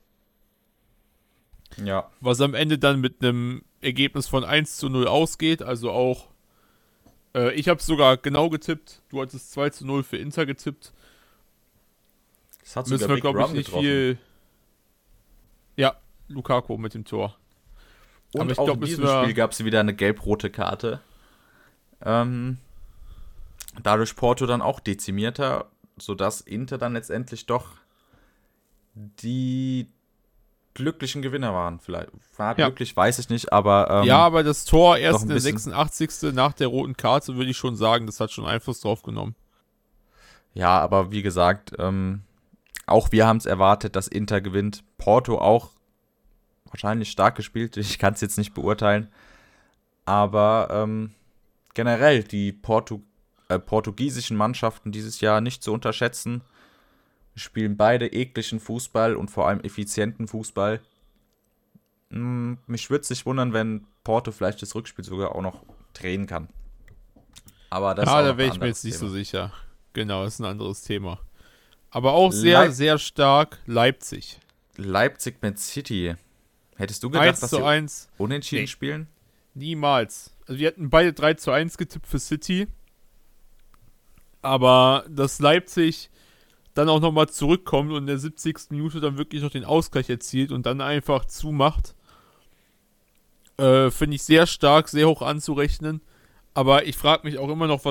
[1.84, 2.10] Ja.
[2.20, 6.28] Was am Ende dann mit einem Ergebnis von 1 zu 0 ausgeht, also auch.
[7.34, 9.02] Äh, ich habe sogar genau getippt.
[9.10, 10.94] Du hattest 2 zu 0 für Inter getippt.
[12.64, 13.84] Das hat Müssen wir, glaube ich, nicht getroffen.
[13.84, 14.18] viel.
[15.76, 15.96] Ja,
[16.28, 17.36] Lukaku mit dem Tor.
[18.34, 21.02] Und Aber ich auch glaub, in diesem Spiel gab es wieder eine gelb-rote Karte.
[22.04, 22.58] Ähm,
[23.82, 25.70] dadurch Porto dann auch dezimierter
[26.02, 27.78] sodass Inter dann letztendlich doch
[28.96, 29.88] die
[30.74, 31.80] glücklichen Gewinner waren.
[31.80, 32.68] Vielleicht war ja.
[32.68, 33.90] glücklich, weiß ich nicht, aber.
[33.90, 36.34] Ähm, ja, aber das Tor erst in der 86.
[36.34, 39.36] nach der roten Karte, würde ich schon sagen, das hat schon Einfluss drauf genommen.
[40.54, 42.22] Ja, aber wie gesagt, ähm,
[42.86, 44.84] auch wir haben es erwartet, dass Inter gewinnt.
[44.98, 45.72] Porto auch
[46.66, 47.78] wahrscheinlich stark gespielt.
[47.78, 49.10] Ich kann es jetzt nicht beurteilen.
[50.06, 51.12] Aber ähm,
[51.74, 53.02] generell, die Porto
[53.50, 56.42] äh, portugiesischen Mannschaften dieses Jahr nicht zu unterschätzen.
[57.36, 60.80] Spielen beide ekligen Fußball und vor allem effizienten Fußball.
[62.12, 66.28] Hm, mich würde es nicht wundern, wenn Porto vielleicht das Rückspiel sogar auch noch drehen
[66.28, 66.50] kann.
[67.70, 69.10] Aber das ja, da wäre ich mir jetzt nicht Thema.
[69.10, 69.52] so sicher.
[69.94, 71.20] Genau, das ist ein anderes Thema.
[71.92, 74.40] Aber auch sehr, Leip sehr stark Leipzig.
[74.76, 76.16] Leipzig mit City.
[76.76, 78.10] Hättest du gedacht, 1 dass sie 1.
[78.18, 78.68] unentschieden nee.
[78.68, 79.08] spielen?
[79.54, 80.34] Niemals.
[80.48, 82.68] Also wir hatten beide 3 zu 1 getippt für City.
[84.42, 86.10] Aber dass Leipzig
[86.74, 88.70] dann auch nochmal zurückkommt und in der 70.
[88.70, 91.96] Minute dann wirklich noch den Ausgleich erzielt und dann einfach zumacht,
[93.58, 96.02] äh, finde ich sehr stark, sehr hoch anzurechnen.
[96.54, 97.84] Aber ich frage mich auch immer noch,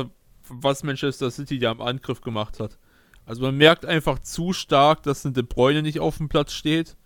[0.48, 2.78] was Manchester City da im Angriff gemacht hat.
[3.26, 6.96] Also man merkt einfach zu stark, dass ein De Bruyne nicht auf dem Platz steht.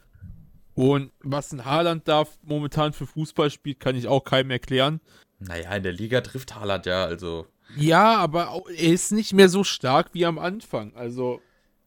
[0.74, 5.01] Und was ein Haaland da momentan für Fußball spielt, kann ich auch keinem erklären.
[5.40, 7.47] Naja, in der Liga trifft Haaland ja, also.
[7.76, 10.94] Ja, aber er ist nicht mehr so stark wie am Anfang.
[10.94, 11.40] Also.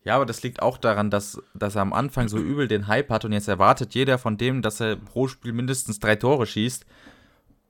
[0.03, 3.09] Ja, aber das liegt auch daran, dass, dass er am Anfang so übel den Hype
[3.09, 6.85] hat und jetzt erwartet jeder von dem, dass er pro Spiel mindestens drei Tore schießt.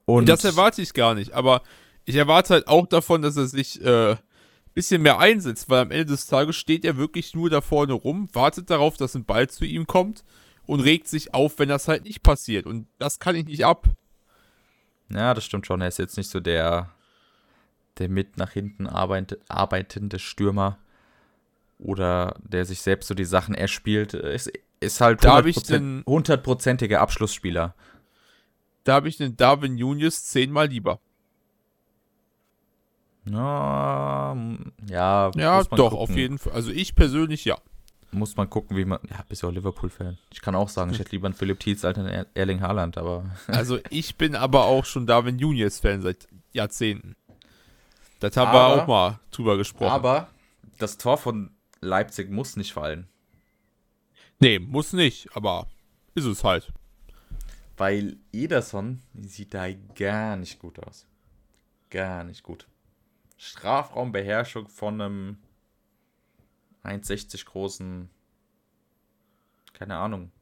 [0.04, 1.62] Und das erwarte ich gar nicht, aber
[2.04, 4.16] ich erwarte halt auch davon, dass er sich äh,
[4.76, 8.28] bisschen mehr einsetzt, weil am Ende des Tages steht er wirklich nur da vorne rum,
[8.34, 10.22] wartet darauf, dass ein Ball zu ihm kommt
[10.66, 12.66] und regt sich auf, wenn das halt nicht passiert.
[12.66, 13.88] Und das kann ich nicht ab.
[15.08, 15.80] Ja, das stimmt schon.
[15.80, 16.90] Er ist jetzt nicht so der
[17.98, 20.78] der mit nach hinten arbeit, arbeitende Stürmer
[21.78, 27.74] oder der sich selbst so die Sachen erspielt, ist, ist halt hundertprozentiger Abschlussspieler.
[28.84, 31.00] Da habe ich den Darwin Nunes zehnmal lieber.
[33.28, 34.36] Ja,
[34.88, 35.98] ja, ja doch, gucken.
[35.98, 36.52] auf jeden Fall.
[36.52, 37.58] Also ich persönlich ja.
[38.12, 39.00] Muss man gucken, wie man.
[39.10, 40.16] Ja, bist ja auch Liverpool-Fan.
[40.32, 43.24] Ich kann auch sagen, ich hätte lieber einen Philipp Thiels als einen Erling Haaland, aber.
[43.48, 47.16] also ich bin aber auch schon Darwin Nunes-Fan seit Jahrzehnten.
[48.20, 49.90] Das haben aber, wir auch mal drüber gesprochen.
[49.92, 50.28] Aber
[50.78, 51.50] das Tor von
[51.80, 53.08] Leipzig muss nicht fallen.
[54.38, 55.66] Nee, muss nicht, aber
[56.14, 56.72] ist es halt.
[57.76, 61.06] Weil Ederson sieht da gar nicht gut aus.
[61.90, 62.66] Gar nicht gut.
[63.36, 65.38] Strafraumbeherrschung von einem
[66.84, 68.10] 1,60 großen,
[69.74, 70.32] keine Ahnung,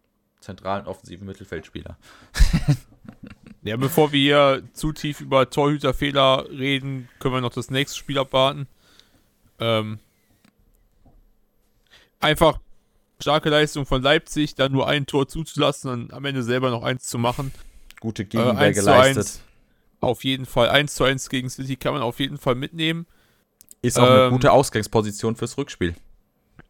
[0.40, 1.98] zentralen offensiven Mittelfeldspieler.
[3.64, 8.18] ja, bevor wir hier zu tief über Torhüterfehler reden, können wir noch das nächste Spiel
[8.18, 8.66] abwarten.
[9.58, 9.98] Ähm,
[12.20, 12.60] einfach
[13.20, 17.06] starke Leistung von Leipzig, dann nur ein Tor zuzulassen und am Ende selber noch eins
[17.08, 17.52] zu machen.
[18.00, 19.40] Gute Gegenwehr äh, geleistet.
[20.00, 23.06] auf jeden Fall 1 zu 1 gegen City kann man auf jeden Fall mitnehmen.
[23.80, 25.94] Ist auch ähm, eine gute Ausgangsposition fürs Rückspiel.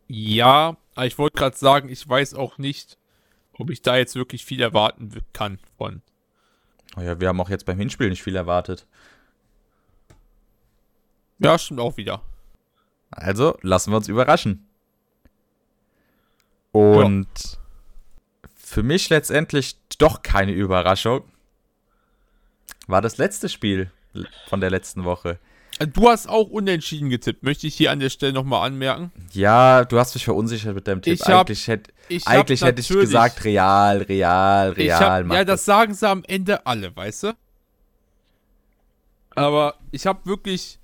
[0.07, 2.99] Ja, aber ich wollte gerade sagen, ich weiß auch nicht,
[3.53, 6.03] ob ich da jetzt wirklich viel erwarten kann von.
[6.97, 8.87] Oh ja, wir haben auch jetzt beim Hinspiel nicht viel erwartet.
[11.39, 12.23] Ja, stimmt auch wieder.
[13.11, 14.67] Also lassen wir uns überraschen.
[16.73, 18.49] Und ja.
[18.57, 21.25] für mich letztendlich doch keine Überraschung.
[22.87, 23.91] War das letzte Spiel
[24.49, 25.39] von der letzten Woche.
[25.79, 29.11] Du hast auch unentschieden getippt, möchte ich hier an der Stelle nochmal anmerken.
[29.33, 31.15] Ja, du hast mich verunsichert mit deinem Tipp.
[31.15, 35.25] Ich hab, eigentlich hätte ich, eigentlich hätte ich gesagt, real, real, real.
[35.25, 37.37] Hab, ja, das sagen sie am Ende alle, weißt du?
[39.35, 40.79] Aber ich habe wirklich,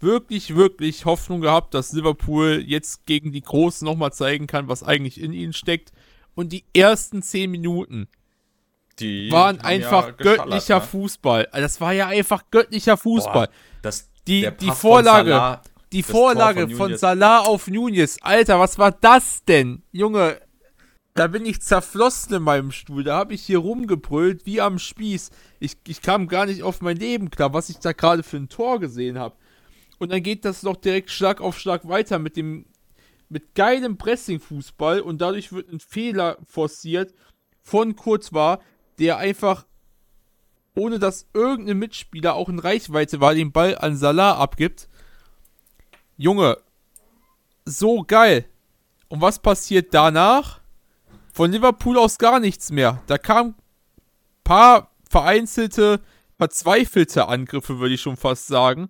[0.00, 5.20] wirklich, wirklich Hoffnung gehabt, dass Liverpool jetzt gegen die Großen nochmal zeigen kann, was eigentlich
[5.20, 5.92] in ihnen steckt.
[6.34, 8.08] Und die ersten zehn Minuten
[8.98, 10.84] die waren einfach ja göttlicher ne?
[10.84, 11.48] Fußball.
[11.52, 13.46] Das war ja einfach göttlicher Fußball.
[13.46, 13.52] Boah,
[13.82, 15.62] das die, die Vorlage, Salah,
[15.92, 18.18] die Vorlage von, von Salah auf Nunez.
[18.20, 19.82] Alter, was war das denn?
[19.92, 20.40] Junge,
[21.14, 23.02] da bin ich zerflossen in meinem Stuhl.
[23.04, 25.30] Da habe ich hier rumgebrüllt wie am Spieß.
[25.58, 28.48] Ich, ich kam gar nicht auf mein Leben klar, was ich da gerade für ein
[28.48, 29.36] Tor gesehen habe.
[29.98, 32.66] Und dann geht das noch direkt Schlag auf Schlag weiter mit dem
[33.30, 37.12] mit geilem Pressing-Fußball und dadurch wird ein Fehler forciert
[37.62, 38.60] von Kurzwar,
[38.98, 39.66] der einfach
[40.78, 44.88] ohne dass irgendein Mitspieler auch in Reichweite war, den Ball an Salah abgibt.
[46.16, 46.58] Junge,
[47.64, 48.44] so geil.
[49.08, 50.60] Und was passiert danach?
[51.32, 53.02] Von Liverpool aus gar nichts mehr.
[53.06, 53.54] Da kamen
[54.44, 56.00] paar vereinzelte,
[56.36, 58.88] verzweifelte Angriffe, würde ich schon fast sagen.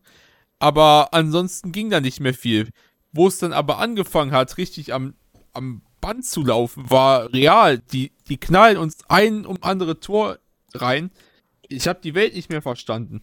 [0.59, 2.69] Aber ansonsten ging da nicht mehr viel.
[3.13, 5.15] Wo es dann aber angefangen hat, richtig am,
[5.55, 7.79] am Band zu laufen, war real.
[7.79, 10.39] Die, die knallen uns ein um andere Tor
[10.75, 11.11] rein
[11.69, 13.23] ich habe die Welt nicht mehr verstanden.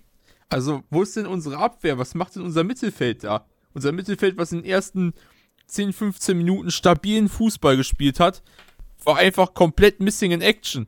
[0.49, 1.97] Also, wo ist denn unsere Abwehr?
[1.97, 3.45] Was macht denn unser Mittelfeld da?
[3.73, 5.13] Unser Mittelfeld, was in den ersten
[5.67, 8.43] 10, 15 Minuten stabilen Fußball gespielt hat,
[9.03, 10.87] war einfach komplett missing in action.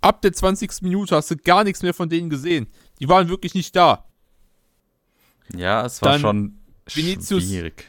[0.00, 0.82] Ab der 20.
[0.82, 2.68] Minute hast du gar nichts mehr von denen gesehen.
[3.00, 4.04] Die waren wirklich nicht da.
[5.56, 7.88] Ja, es war Dann schon Vinicius, schwierig.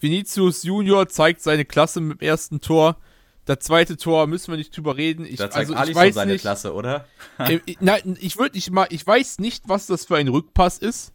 [0.00, 2.96] Vinicius Junior zeigt seine Klasse mit dem ersten Tor.
[3.44, 5.26] Das zweite Tor müssen wir nicht drüber reden.
[5.26, 7.06] Ich, da zeigt also, ich weiß seine nicht, Klasse, oder?
[7.38, 11.12] äh, nein, ich würde nicht mal, ich weiß nicht, was das für ein Rückpass ist.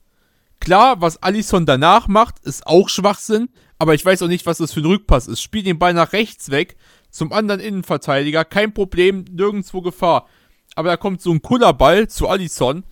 [0.59, 4.73] Klar, was Alisson danach macht, ist auch Schwachsinn, aber ich weiß auch nicht, was das
[4.73, 5.41] für ein Rückpass ist.
[5.41, 6.75] Spiel den Ball nach rechts weg,
[7.09, 10.27] zum anderen Innenverteidiger, kein Problem, nirgendwo Gefahr.
[10.75, 12.83] Aber da kommt so ein Kullerball zu Alisson,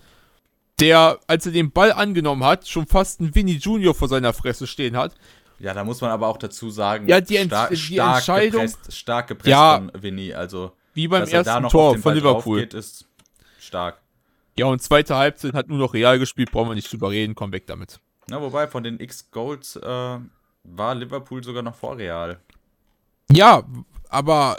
[0.80, 4.66] der, als er den Ball angenommen hat, schon fast ein Winnie Junior vor seiner Fresse
[4.66, 5.14] stehen hat.
[5.58, 8.62] Ja, da muss man aber auch dazu sagen, ja, die, Ent star die stark Entscheidung,
[8.62, 10.32] gepresst, stark gepresst ja, von Vinny.
[10.32, 12.60] Also, wie beim ersten Tor von Liverpool.
[12.60, 13.06] Geht, ist
[13.58, 14.00] stark.
[14.56, 17.52] Ja, und zweite Halbzeit hat nur noch Real gespielt, brauchen wir nicht drüber reden, komm
[17.52, 18.00] weg damit.
[18.28, 20.18] Na, wobei, von den X-Goals äh,
[20.64, 22.40] war Liverpool sogar noch vor Real.
[23.30, 23.64] Ja,
[24.08, 24.58] aber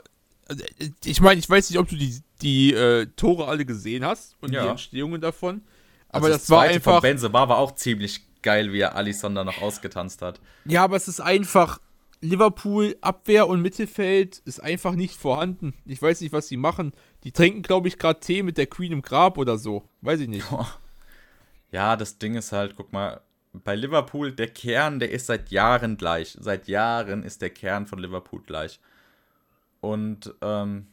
[0.49, 4.35] äh, ich meine, ich weiß nicht, ob du die, die äh, Tore alle gesehen hast
[4.41, 4.63] und ja.
[4.63, 5.61] die Entstehungen davon.
[6.09, 6.93] Aber also das, das war einfach.
[6.93, 10.39] Von Benzema war auch ziemlich geil, wie er Alisson da noch ausgetanzt hat.
[10.65, 11.79] Ja, aber es ist einfach.
[12.21, 15.73] Liverpool, Abwehr und Mittelfeld ist einfach nicht vorhanden.
[15.85, 16.91] Ich weiß nicht, was sie machen.
[17.23, 19.83] Die trinken, glaube ich, gerade Tee mit der Queen im Grab oder so.
[20.01, 20.45] Weiß ich nicht.
[21.71, 23.21] Ja, das Ding ist halt, guck mal,
[23.53, 26.35] bei Liverpool, der Kern, der ist seit Jahren gleich.
[26.39, 28.79] Seit Jahren ist der Kern von Liverpool gleich.
[29.79, 30.87] Und ähm,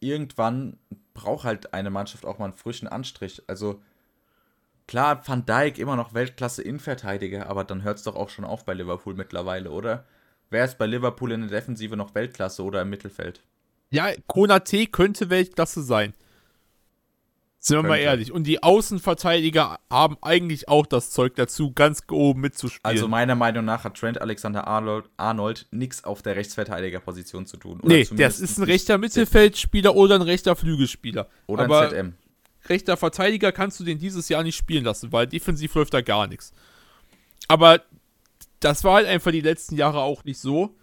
[0.00, 0.78] irgendwann
[1.14, 3.42] braucht halt eine Mannschaft auch mal einen frischen Anstrich.
[3.46, 3.82] Also
[4.88, 8.74] klar, Van Dijk immer noch Weltklasse-Innenverteidiger, aber dann hört es doch auch schon auf bei
[8.74, 10.04] Liverpool mittlerweile, oder?
[10.50, 13.42] Wer ist bei Liverpool in der Defensive noch Weltklasse oder im Mittelfeld?
[13.90, 16.14] Ja, Konate könnte Weltklasse sein.
[17.60, 18.30] Sind wir mal ehrlich.
[18.30, 22.80] Und die Außenverteidiger haben eigentlich auch das Zeug dazu, ganz oben mitzuspielen.
[22.84, 27.80] Also meiner Meinung nach hat Trent Alexander-Arnold Arnold nichts auf der Rechtsverteidigerposition zu tun.
[27.80, 31.28] Oder nee, das ist ein rechter Mittelfeldspieler oder ein rechter Flügelspieler.
[31.46, 32.14] Oder Aber ein ZM.
[32.68, 36.26] Rechter Verteidiger kannst du den dieses Jahr nicht spielen lassen, weil defensiv läuft da gar
[36.26, 36.52] nichts.
[37.48, 37.82] Aber
[38.60, 40.76] das war halt einfach die letzten Jahre auch nicht so,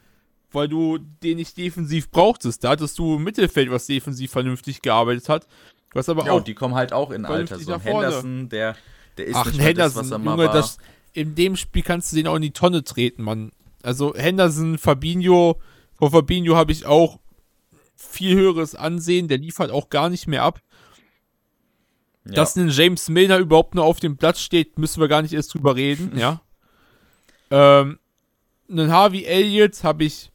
[0.51, 2.63] weil du den nicht defensiv brauchtest.
[2.63, 5.47] Da hattest du Mittelfeld, was defensiv vernünftig gearbeitet hat.
[5.93, 6.43] Was aber ja, auch.
[6.43, 7.59] die kommen halt auch in Alter.
[7.59, 8.75] So ein Henderson, der,
[9.17, 10.53] der ist Ach, nicht Henderson, das, was er mal Junge, war.
[10.53, 10.77] Das,
[11.13, 13.51] in dem Spiel kannst du den auch in die Tonne treten, Mann.
[13.81, 15.59] Also Henderson, Fabinho,
[15.97, 17.19] vor Fabinho habe ich auch
[17.95, 20.59] viel höheres Ansehen, der liefert auch gar nicht mehr ab.
[22.25, 22.33] Ja.
[22.33, 25.53] Dass ein James Milner überhaupt nur auf dem Platz steht, müssen wir gar nicht erst
[25.53, 26.41] drüber reden, ja.
[27.51, 27.99] Ähm,
[28.69, 30.31] einen Harvey Elliott habe ich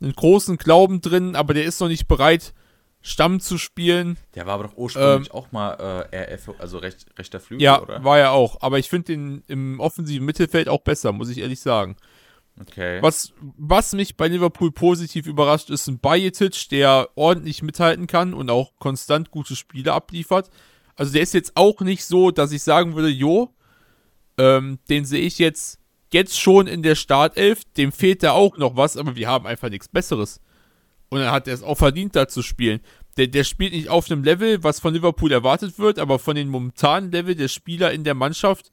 [0.00, 2.54] einen großen Glauben drin, aber der ist noch nicht bereit,
[3.02, 4.16] Stamm zu spielen.
[4.34, 7.82] Der war aber doch ursprünglich ähm, auch mal äh, RF, also recht, rechter Flügel, ja,
[7.82, 7.98] oder?
[7.98, 8.62] Ja, war er auch.
[8.62, 11.96] Aber ich finde den im offensiven Mittelfeld auch besser, muss ich ehrlich sagen.
[12.58, 13.02] Okay.
[13.02, 18.48] Was, was mich bei Liverpool positiv überrascht, ist ein Bajetic, der ordentlich mithalten kann und
[18.48, 20.48] auch konstant gute Spiele abliefert.
[20.96, 23.54] Also der ist jetzt auch nicht so, dass ich sagen würde, jo,
[24.38, 25.78] ähm, den sehe ich jetzt,
[26.12, 29.70] jetzt schon in der Startelf, dem fehlt da auch noch was, aber wir haben einfach
[29.70, 30.40] nichts Besseres.
[31.08, 32.80] Und dann hat er es auch verdient, da zu spielen.
[33.16, 36.48] Der, der spielt nicht auf einem Level, was von Liverpool erwartet wird, aber von den
[36.48, 38.70] momentanen Level der Spieler in der Mannschaft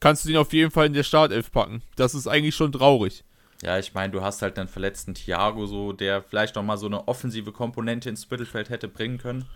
[0.00, 1.82] kannst du den auf jeden Fall in der Startelf packen.
[1.94, 3.24] Das ist eigentlich schon traurig.
[3.62, 6.86] Ja, ich meine, du hast halt einen verletzten Thiago so, der vielleicht noch mal so
[6.86, 9.46] eine offensive Komponente ins Mittelfeld hätte bringen können.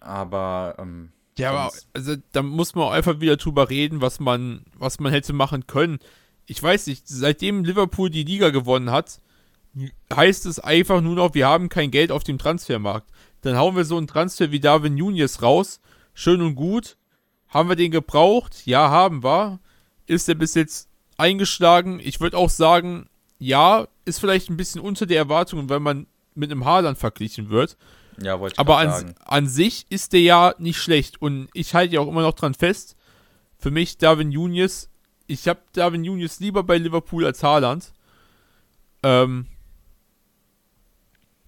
[0.00, 5.00] Aber ähm, ja, aber also da muss man einfach wieder drüber reden, was man was
[5.00, 5.98] man hätte machen können.
[6.46, 9.20] Ich weiß nicht, seitdem Liverpool die Liga gewonnen hat,
[10.14, 13.10] heißt es einfach nur noch, wir haben kein Geld auf dem Transfermarkt.
[13.42, 15.80] Dann hauen wir so einen Transfer wie Darwin Nunes raus.
[16.14, 16.96] Schön und gut.
[17.48, 18.66] Haben wir den gebraucht?
[18.66, 19.60] Ja, haben wir.
[20.06, 22.00] Ist er bis jetzt eingeschlagen?
[22.02, 26.50] Ich würde auch sagen, ja, ist vielleicht ein bisschen unter der Erwartung, wenn man mit
[26.50, 27.76] einem Haaland verglichen wird.
[28.22, 29.14] Ja, wollte ich Aber an, sagen.
[29.24, 31.20] an sich ist der ja nicht schlecht.
[31.20, 32.96] Und ich halte ja auch immer noch dran fest.
[33.58, 34.90] Für mich Darwin Nunes,
[35.26, 37.92] ich habe Darwin Nunes lieber bei Liverpool als Haaland.
[39.02, 39.46] Ähm,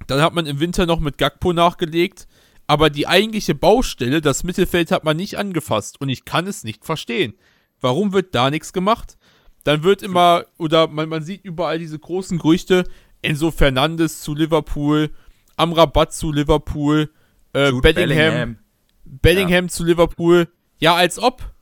[0.06, 2.26] dann hat man im Winter noch mit Gakpo nachgelegt.
[2.66, 6.00] Aber die eigentliche Baustelle, das Mittelfeld, hat man nicht angefasst.
[6.00, 7.34] Und ich kann es nicht verstehen.
[7.80, 9.16] Warum wird da nichts gemacht?
[9.64, 12.84] Dann wird immer, oder man, man sieht überall diese großen Gerüchte,
[13.22, 15.10] Enzo Fernandes zu Liverpool,
[15.58, 17.10] Amrabat zu Liverpool,
[17.52, 18.58] äh, Bellingham, Bellingham,
[19.04, 19.68] Bellingham ja.
[19.68, 20.48] zu Liverpool.
[20.78, 21.52] Ja, als ob.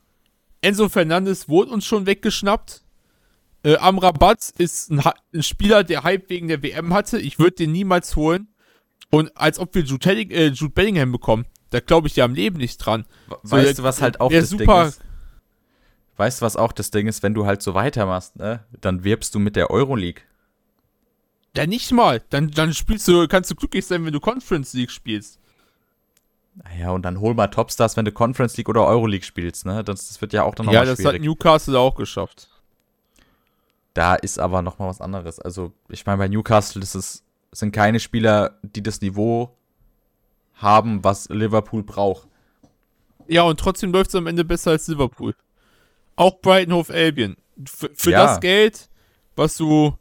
[0.61, 2.83] Enzo Fernandes wurde uns schon weggeschnappt.
[3.63, 7.19] Äh, Amrabat ist ein, ein, Spieler, der Hype wegen der WM hatte.
[7.19, 8.49] Ich würde den niemals holen.
[9.11, 11.47] Und als ob wir Jude, äh, Jude Bellingham bekommen.
[11.71, 13.07] Da glaube ich ja am Leben nicht dran.
[13.43, 15.01] Weißt so, du, was halt auch das super Ding ist?
[16.17, 18.65] Weißt du, was auch das Ding ist, wenn du halt so weitermachst, ne?
[18.81, 20.23] Dann wirbst du mit der Euroleague.
[21.57, 22.23] Ja, nicht mal.
[22.31, 25.39] Dann, dann spielst du, kannst du glücklich sein, wenn du Conference League spielst.
[26.65, 29.85] Naja, und dann hol mal Topstars, wenn du Conference League oder Euroleague spielst, ne?
[29.85, 30.99] Das, das wird ja auch dann nochmal schwierig.
[30.99, 32.49] Ja, das hat Newcastle auch geschafft.
[33.93, 35.39] Da ist aber noch mal was anderes.
[35.39, 39.55] Also, ich meine, bei Newcastle ist es, sind keine Spieler, die das Niveau
[40.55, 42.27] haben, was Liverpool braucht.
[43.29, 45.35] Ja, und trotzdem läuft es am Ende besser als Liverpool.
[46.17, 47.37] Auch Brighton Hove Albion.
[47.67, 48.25] Für, für ja.
[48.25, 48.89] das Geld,
[49.35, 49.97] was du,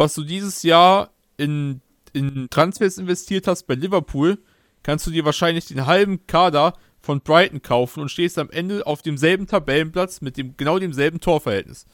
[0.00, 1.82] was du dieses Jahr in,
[2.14, 4.38] in Transfers investiert hast bei Liverpool,
[4.82, 6.72] kannst du dir wahrscheinlich den halben Kader
[7.02, 11.84] von Brighton kaufen und stehst am Ende auf demselben Tabellenplatz mit dem genau demselben Torverhältnis.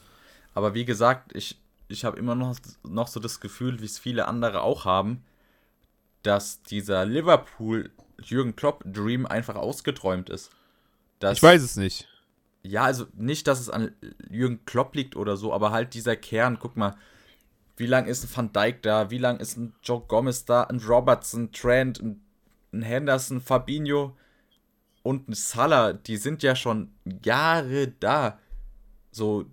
[0.53, 2.55] Aber wie gesagt, ich, ich habe immer noch,
[2.87, 5.25] noch so das Gefühl, wie es viele andere auch haben,
[6.23, 10.51] dass dieser Liverpool-Jürgen Klopp-Dream einfach ausgeträumt ist.
[11.19, 12.07] Dass, ich weiß es nicht.
[12.63, 13.91] Ja, also nicht, dass es an
[14.29, 16.95] Jürgen Klopp liegt oder so, aber halt dieser Kern, guck mal,
[17.77, 20.79] wie lang ist ein Van Dijk da, wie lang ist ein Joe Gomez da, ein
[20.79, 22.21] Robertson, Trent, ein,
[22.73, 24.17] ein Henderson, Fabinho
[25.03, 26.91] und ein Salah, die sind ja schon
[27.23, 28.39] Jahre da.
[29.11, 29.45] So,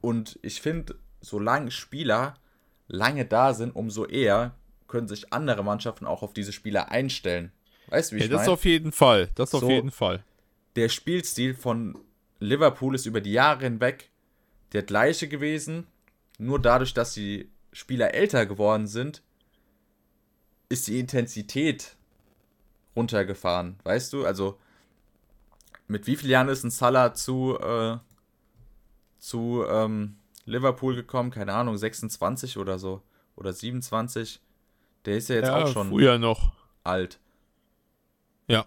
[0.00, 2.38] und ich finde, solange Spieler
[2.86, 4.54] lange da sind, umso eher
[4.86, 7.50] können sich andere Mannschaften auch auf diese Spieler einstellen.
[7.88, 8.38] Weißt du, wie ich meine?
[8.38, 9.30] Das auf jeden Fall.
[9.34, 10.24] Das auf so, jeden Fall.
[10.76, 11.98] Der Spielstil von
[12.38, 14.10] Liverpool ist über die Jahre hinweg
[14.72, 15.86] der gleiche gewesen.
[16.38, 19.22] Nur dadurch, dass die Spieler älter geworden sind,
[20.68, 21.96] ist die Intensität
[22.94, 23.78] runtergefahren.
[23.84, 24.24] Weißt du?
[24.24, 24.58] Also,
[25.86, 27.98] mit wie vielen Jahren ist ein Salah zu, äh,
[29.18, 31.30] zu ähm, Liverpool gekommen?
[31.30, 33.02] Keine Ahnung, 26 oder so.
[33.36, 34.40] Oder 27.
[35.04, 37.20] Der ist ja jetzt ja, auch schon früher noch alt.
[38.48, 38.66] Ja.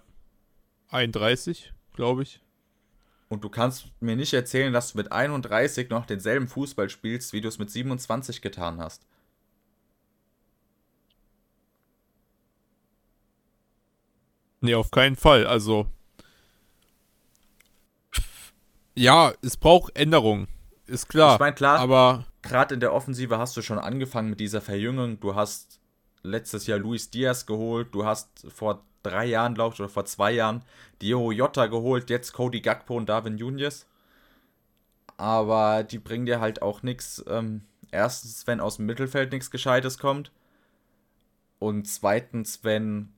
[0.90, 2.42] 31, glaube ich.
[3.30, 7.42] Und du kannst mir nicht erzählen, dass du mit 31 noch denselben Fußball spielst, wie
[7.42, 9.06] du es mit 27 getan hast.
[14.62, 15.46] Nee, auf keinen Fall.
[15.46, 15.88] Also.
[18.96, 20.48] Ja, es braucht Änderungen.
[20.88, 21.36] Ist klar.
[21.36, 22.26] Ich meine, klar, aber.
[22.42, 25.20] Gerade in der Offensive hast du schon angefangen mit dieser Verjüngung.
[25.20, 25.80] Du hast
[26.24, 27.94] letztes Jahr Luis Diaz geholt.
[27.94, 30.64] Du hast vor drei Jahren, glaube ich, oder vor zwei Jahren
[31.02, 32.10] Diego Jota geholt.
[32.10, 33.86] Jetzt Cody Gakpo und Darwin Nunez.
[35.18, 37.24] Aber die bringen dir halt auch nichts.
[37.28, 40.32] Ähm, erstens, wenn aus dem Mittelfeld nichts Gescheites kommt.
[41.60, 43.14] Und zweitens, wenn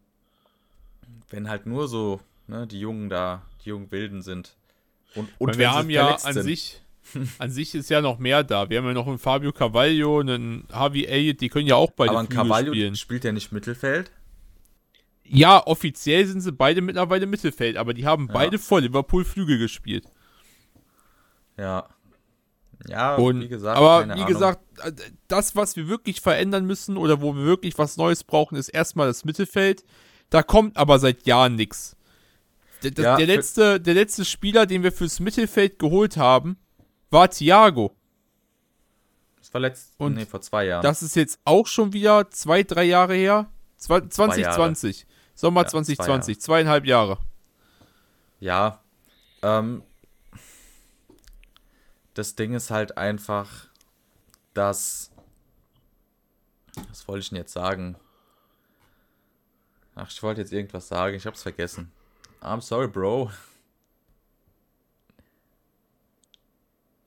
[1.30, 4.56] wenn halt nur so ne, die Jungen da, die jungen Wilden sind.
[5.16, 6.44] Und, und wir haben ja an sind.
[6.44, 6.82] sich,
[7.40, 8.70] an sich ist ja noch mehr da.
[8.70, 12.12] Wir haben ja noch einen Fabio Carvalho, einen Harvey Elliott, die können ja auch beide
[12.12, 12.96] Aber ein Carvalho spielen.
[12.96, 14.12] spielt ja nicht Mittelfeld.
[15.34, 18.34] Ja, offiziell sind sie beide mittlerweile Mittelfeld, aber die haben ja.
[18.34, 20.06] beide vor Liverpool Flügel gespielt.
[21.58, 21.88] Ja.
[22.88, 23.78] Ja, und, wie gesagt.
[23.78, 24.26] Aber wie Ahnung.
[24.26, 24.92] gesagt, äh,
[25.28, 29.08] das, was wir wirklich verändern müssen oder wo wir wirklich was Neues brauchen, ist erstmal
[29.08, 29.84] das Mittelfeld.
[30.30, 31.96] Da kommt aber seit Jahren nichts.
[32.84, 36.58] Der, ja, der, letzte, der letzte Spieler, den wir fürs Mittelfeld geholt haben,
[37.12, 37.96] war Thiago.
[39.38, 40.82] Das war letzt, Und nee, vor zwei Jahren.
[40.82, 43.52] Das ist jetzt auch schon wieder zwei, drei Jahre her.
[43.78, 45.00] Zwei, 2020.
[45.02, 45.12] Jahre.
[45.42, 46.40] Sommer ja, 2020.
[46.40, 47.18] Zwei zweieinhalb Jahre.
[48.40, 48.80] Ja.
[49.42, 49.82] Ähm,
[52.14, 53.50] das Ding ist halt einfach,
[54.54, 55.10] dass.
[56.90, 57.96] Was wollte ich denn jetzt sagen?
[59.96, 61.16] Ach, ich wollte jetzt irgendwas sagen.
[61.16, 61.92] Ich hab's vergessen.
[62.42, 63.32] I'm sorry, Bro.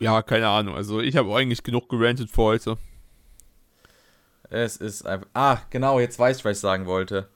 [0.01, 0.75] Ja, keine Ahnung.
[0.75, 2.79] Also ich habe eigentlich genug gerantet für heute.
[4.51, 5.29] Es ist einfach.
[5.35, 7.29] Ah, genau, jetzt weiß ich, was ich sagen wollte.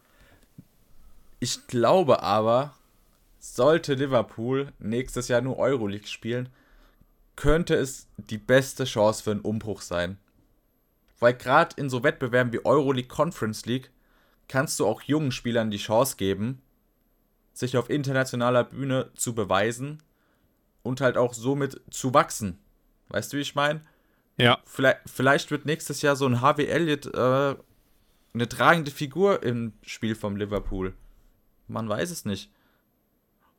[1.41, 2.75] Ich glaube aber,
[3.39, 6.49] sollte Liverpool nächstes Jahr nur Euroleague spielen,
[7.37, 10.19] könnte es die beste Chance für einen Umbruch sein.
[11.21, 13.91] Weil gerade in so Wettbewerben wie Euroleague Conference League
[14.49, 16.63] kannst du auch jungen Spielern die Chance geben,
[17.53, 20.03] sich auf internationaler Bühne zu beweisen
[20.83, 22.59] und halt auch somit zu wachsen.
[23.09, 23.83] Weißt du, wie ich meine?
[24.37, 24.59] Ja.
[24.65, 27.57] Vielleicht, vielleicht, wird nächstes Jahr so ein Harvey Elliott äh,
[28.35, 30.95] eine tragende Figur im Spiel vom Liverpool.
[31.69, 32.51] Man weiß es nicht.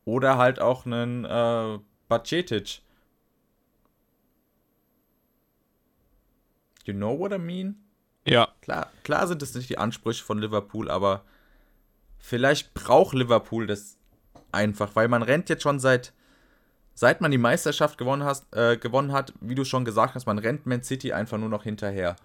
[0.05, 2.81] Oder halt auch einen äh, Bacetic.
[6.85, 7.75] You know what I mean?
[8.25, 8.49] Ja.
[8.61, 11.23] Klar, klar sind es nicht die Ansprüche von Liverpool, aber
[12.17, 13.97] vielleicht braucht Liverpool das
[14.51, 16.13] einfach, weil man rennt jetzt schon seit,
[16.93, 20.39] seit man die Meisterschaft gewonnen, hast, äh, gewonnen hat, wie du schon gesagt hast, man
[20.39, 22.15] rennt Man City einfach nur noch hinterher.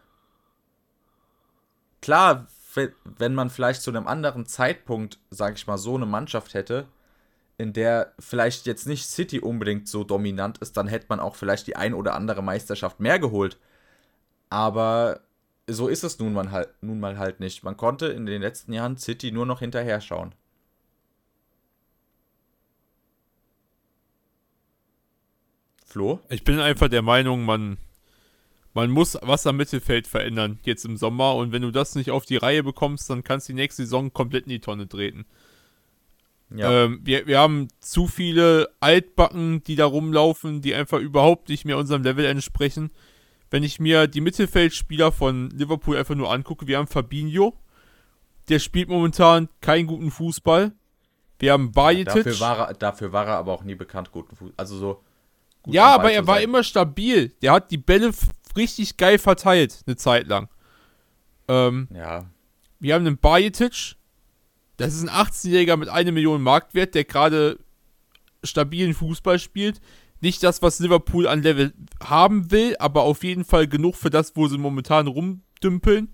[2.01, 2.47] Klar,
[3.05, 6.87] wenn man vielleicht zu einem anderen Zeitpunkt, sag ich mal, so eine Mannschaft hätte,
[7.57, 11.67] in der vielleicht jetzt nicht City unbedingt so dominant ist, dann hätte man auch vielleicht
[11.67, 13.59] die ein oder andere Meisterschaft mehr geholt.
[14.51, 15.21] Aber
[15.67, 17.63] so ist es nun mal, halt, nun mal halt nicht.
[17.63, 20.35] Man konnte in den letzten Jahren City nur noch hinterher schauen.
[25.87, 26.21] Flo?
[26.29, 27.79] Ich bin einfach der Meinung, man,
[28.75, 31.35] man muss was am Mittelfeld verändern, jetzt im Sommer.
[31.37, 34.13] Und wenn du das nicht auf die Reihe bekommst, dann kannst du die nächste Saison
[34.13, 35.25] komplett in die Tonne treten.
[36.55, 36.85] Ja.
[36.85, 41.79] Ähm, wir, wir haben zu viele Altbacken, die da rumlaufen, die einfach überhaupt nicht mehr
[41.79, 42.91] unserem Level entsprechen
[43.55, 47.57] wenn ich mir die Mittelfeldspieler von Liverpool einfach nur angucke, wir haben Fabinho,
[48.49, 50.73] der spielt momentan keinen guten Fußball.
[51.39, 52.25] Wir haben Bajetic.
[52.25, 54.55] dafür, war er, dafür war er aber auch nie bekannt, guten Fußball.
[54.57, 55.05] Also so.
[55.67, 57.29] Ja, aber er war immer stabil.
[57.43, 58.13] Der hat die Bälle
[58.57, 60.49] richtig geil verteilt, eine Zeit lang.
[61.49, 62.27] Ähm, ja.
[62.81, 63.97] Wir haben einen Bajetic.
[64.77, 67.59] Das ist ein 18-Jähriger mit einer Million Marktwert, der gerade
[68.43, 69.81] stabilen Fußball spielt
[70.25, 74.35] nicht das, was Liverpool an Level haben will, aber auf jeden Fall genug für das,
[74.35, 76.09] wo sie momentan rumdümpeln.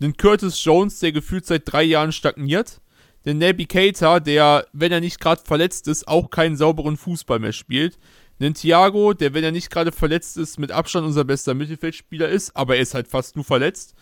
[0.00, 2.80] Den Curtis Jones, der gefühlt seit drei Jahren stagniert.
[3.26, 7.52] Den Naby Keita, der, wenn er nicht gerade verletzt ist, auch keinen sauberen Fußball mehr
[7.52, 7.98] spielt.
[8.40, 12.56] Den Thiago, der, wenn er nicht gerade verletzt ist, mit Abstand unser bester Mittelfeldspieler ist,
[12.56, 13.94] aber er ist halt fast nur verletzt.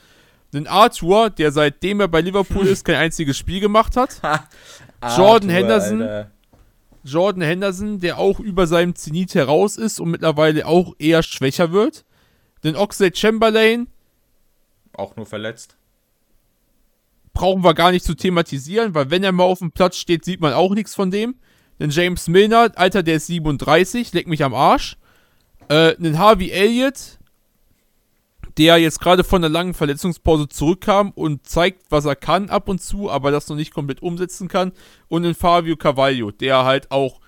[0.53, 4.20] Den Arthur, der seitdem er bei Liverpool ist, kein einziges Spiel gemacht hat.
[4.22, 4.45] Jordan
[5.01, 6.30] Arthur, Henderson, Alter.
[7.03, 12.05] Jordan Henderson, der auch über seinem Zenit heraus ist und mittlerweile auch eher schwächer wird.
[12.62, 13.89] Den Oxlade Chamberlain.
[14.93, 15.76] Auch nur verletzt.
[17.32, 20.41] Brauchen wir gar nicht zu thematisieren, weil wenn er mal auf dem Platz steht, sieht
[20.41, 21.36] man auch nichts von dem.
[21.79, 24.97] Einen James Milner, Alter, der ist 37, leck mich am Arsch.
[25.68, 27.18] Äh, einen Harvey Elliott,
[28.57, 32.83] der jetzt gerade von einer langen Verletzungspause zurückkam und zeigt, was er kann ab und
[32.83, 34.72] zu, aber das noch nicht komplett umsetzen kann.
[35.09, 37.20] Und einen Fabio Carvalho, der halt auch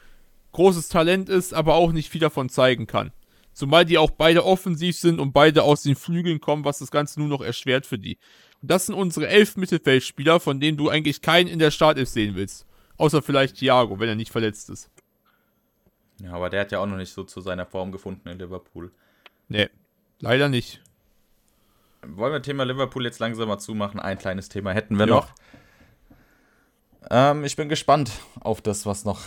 [0.52, 3.12] großes Talent ist, aber auch nicht viel davon zeigen kann.
[3.52, 7.20] Zumal die auch beide offensiv sind und beide aus den Flügeln kommen, was das Ganze
[7.20, 8.18] nur noch erschwert für die.
[8.62, 12.34] Und das sind unsere elf Mittelfeldspieler, von denen du eigentlich keinen in der Startelf sehen
[12.34, 12.66] willst.
[13.00, 14.90] Außer vielleicht Thiago, wenn er nicht verletzt ist.
[16.20, 18.92] Ja, aber der hat ja auch noch nicht so zu seiner Form gefunden in Liverpool.
[19.48, 19.70] Nee,
[20.18, 20.82] leider nicht.
[22.06, 24.00] Wollen wir Thema Liverpool jetzt langsam mal zumachen?
[24.00, 25.14] Ein kleines Thema hätten wir ja.
[25.14, 25.28] noch.
[27.10, 29.22] Ähm, ich bin gespannt auf das, was noch,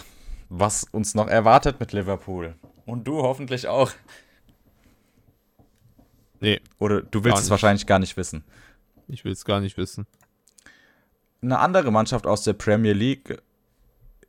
[0.50, 2.54] was uns noch erwartet mit Liverpool.
[2.86, 3.92] Und du hoffentlich auch.
[6.42, 6.62] Nee.
[6.78, 8.44] Oder du willst es wahrscheinlich gar nicht wissen.
[9.08, 10.06] Ich will es gar nicht wissen.
[11.42, 13.42] Eine andere Mannschaft aus der Premier League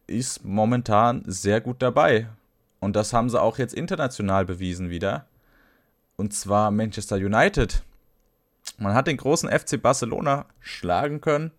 [0.07, 2.29] ist momentan sehr gut dabei.
[2.81, 5.27] Und das haben sie auch jetzt international bewiesen wieder.
[6.17, 7.83] Und zwar Manchester United.
[8.79, 11.51] Man hat den großen FC Barcelona schlagen können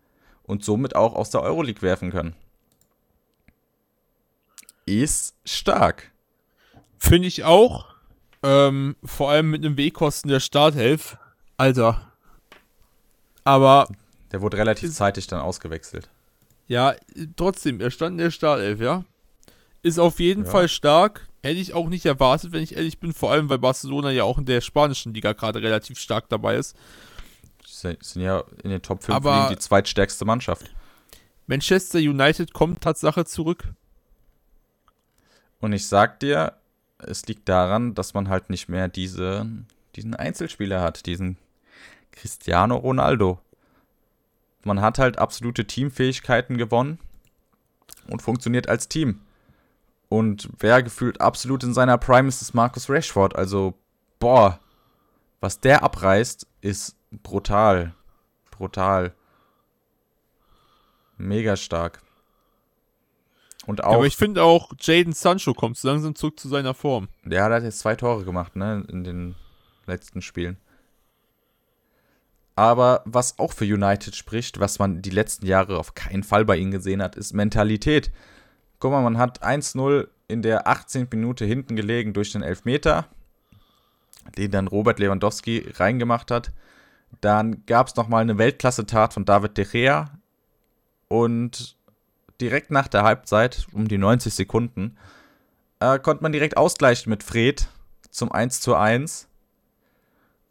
[0.44, 2.36] und somit auch aus der Euroleague werfen können.
[4.86, 6.12] Ist stark.
[6.98, 7.88] Finde ich auch.
[8.44, 11.18] Ähm, vor allem mit einem Wegkosten der Starthelf.
[11.58, 12.12] Alter.
[13.44, 13.88] Aber.
[14.32, 16.10] Der wurde relativ zeitig dann ausgewechselt.
[16.68, 16.96] Ja,
[17.36, 19.04] trotzdem, er stand in der Startelf, ja.
[19.82, 20.52] Ist auf jeden ja.
[20.52, 21.28] Fall stark.
[21.44, 23.14] Hätte ich auch nicht erwartet, wenn ich ehrlich bin.
[23.14, 26.76] Vor allem, weil Barcelona ja auch in der spanischen Liga gerade relativ stark dabei ist.
[27.64, 30.74] Sie sind ja in den Top 5 Aber die zweitstärkste Mannschaft.
[31.46, 33.66] Manchester United kommt Tatsache zurück.
[35.60, 36.54] Und ich sag dir,
[36.98, 39.46] es liegt daran, dass man halt nicht mehr diese,
[39.96, 41.38] diesen Einzelspieler hat, diesen
[42.12, 43.40] Cristiano Ronaldo
[44.66, 47.00] man hat halt absolute Teamfähigkeiten gewonnen
[48.08, 49.22] und funktioniert als Team.
[50.10, 53.36] Und wer gefühlt absolut in seiner Prime ist, ist Marcus Rashford.
[53.36, 53.76] Also,
[54.20, 54.60] boah,
[55.40, 57.94] was der abreißt, ist brutal.
[58.52, 59.14] Brutal.
[61.18, 62.02] Mega stark.
[63.66, 63.92] Und auch.
[63.92, 67.08] Ja, aber ich finde auch, Jaden Sancho kommt langsam zurück zu seiner Form.
[67.24, 69.36] Der hat jetzt zwei Tore gemacht, ne, in den
[69.88, 70.58] letzten Spielen.
[72.56, 76.56] Aber was auch für United spricht, was man die letzten Jahre auf keinen Fall bei
[76.56, 78.12] ihnen gesehen hat, ist Mentalität.
[78.80, 81.08] Guck mal, man hat 1-0 in der 18.
[81.12, 83.08] Minute hinten gelegen durch den Elfmeter,
[84.38, 86.52] den dann Robert Lewandowski reingemacht hat.
[87.22, 90.12] Dann gab es nochmal eine Weltklasse-Tat von David De Gea.
[91.08, 91.78] Und
[92.42, 94.98] direkt nach der Halbzeit, um die 90 Sekunden,
[95.80, 97.68] äh, konnte man direkt ausgleichen mit Fred
[98.10, 99.28] zum 1 zu 1.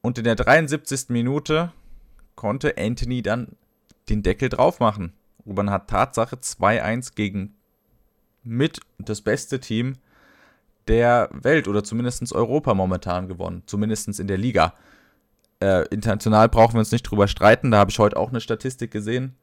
[0.02, 1.08] Und in der 73.
[1.08, 1.72] Minute
[2.34, 3.56] konnte Anthony dann
[4.08, 5.12] den Deckel drauf machen.
[5.46, 7.54] Ruben hat Tatsache 2-1 gegen
[8.42, 9.94] mit das beste Team
[10.88, 13.62] der Welt oder zumindest Europa momentan gewonnen.
[13.66, 14.74] Zumindest in der Liga.
[15.60, 17.70] Äh, international brauchen wir uns nicht drüber streiten.
[17.70, 19.36] Da habe ich heute auch eine Statistik gesehen.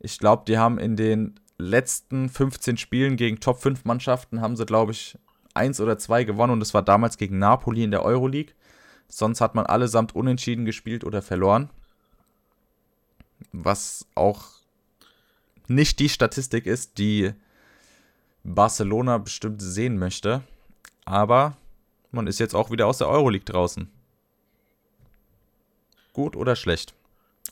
[0.00, 4.66] Ich glaube, die haben in den letzten 15 Spielen gegen Top 5 Mannschaften haben sie,
[4.66, 5.18] glaube ich,
[5.54, 8.54] eins oder zwei gewonnen und das war damals gegen Napoli in der Euroleague.
[9.08, 11.70] Sonst hat man allesamt unentschieden gespielt oder verloren
[13.52, 14.44] was auch
[15.68, 17.32] nicht die Statistik ist, die
[18.44, 20.42] Barcelona bestimmt sehen möchte.
[21.04, 21.56] Aber
[22.10, 23.90] man ist jetzt auch wieder aus der Euroleague draußen.
[26.12, 26.94] Gut oder schlecht?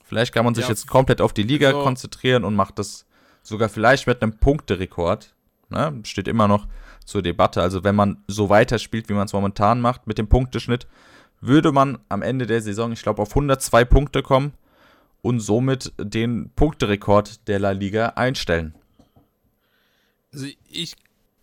[0.03, 1.83] Vielleicht kann man sich ja, jetzt komplett auf die Liga so.
[1.83, 3.05] konzentrieren und macht das
[3.41, 5.33] sogar vielleicht mit einem Punkterekord.
[5.69, 5.99] Ne?
[6.03, 6.67] Steht immer noch
[7.05, 7.61] zur Debatte.
[7.61, 10.87] Also wenn man so weiterspielt, wie man es momentan macht, mit dem Punkteschnitt,
[11.41, 14.53] würde man am Ende der Saison, ich glaube, auf 102 Punkte kommen
[15.21, 18.75] und somit den Punkterekord der La Liga einstellen.
[20.31, 20.95] Also ich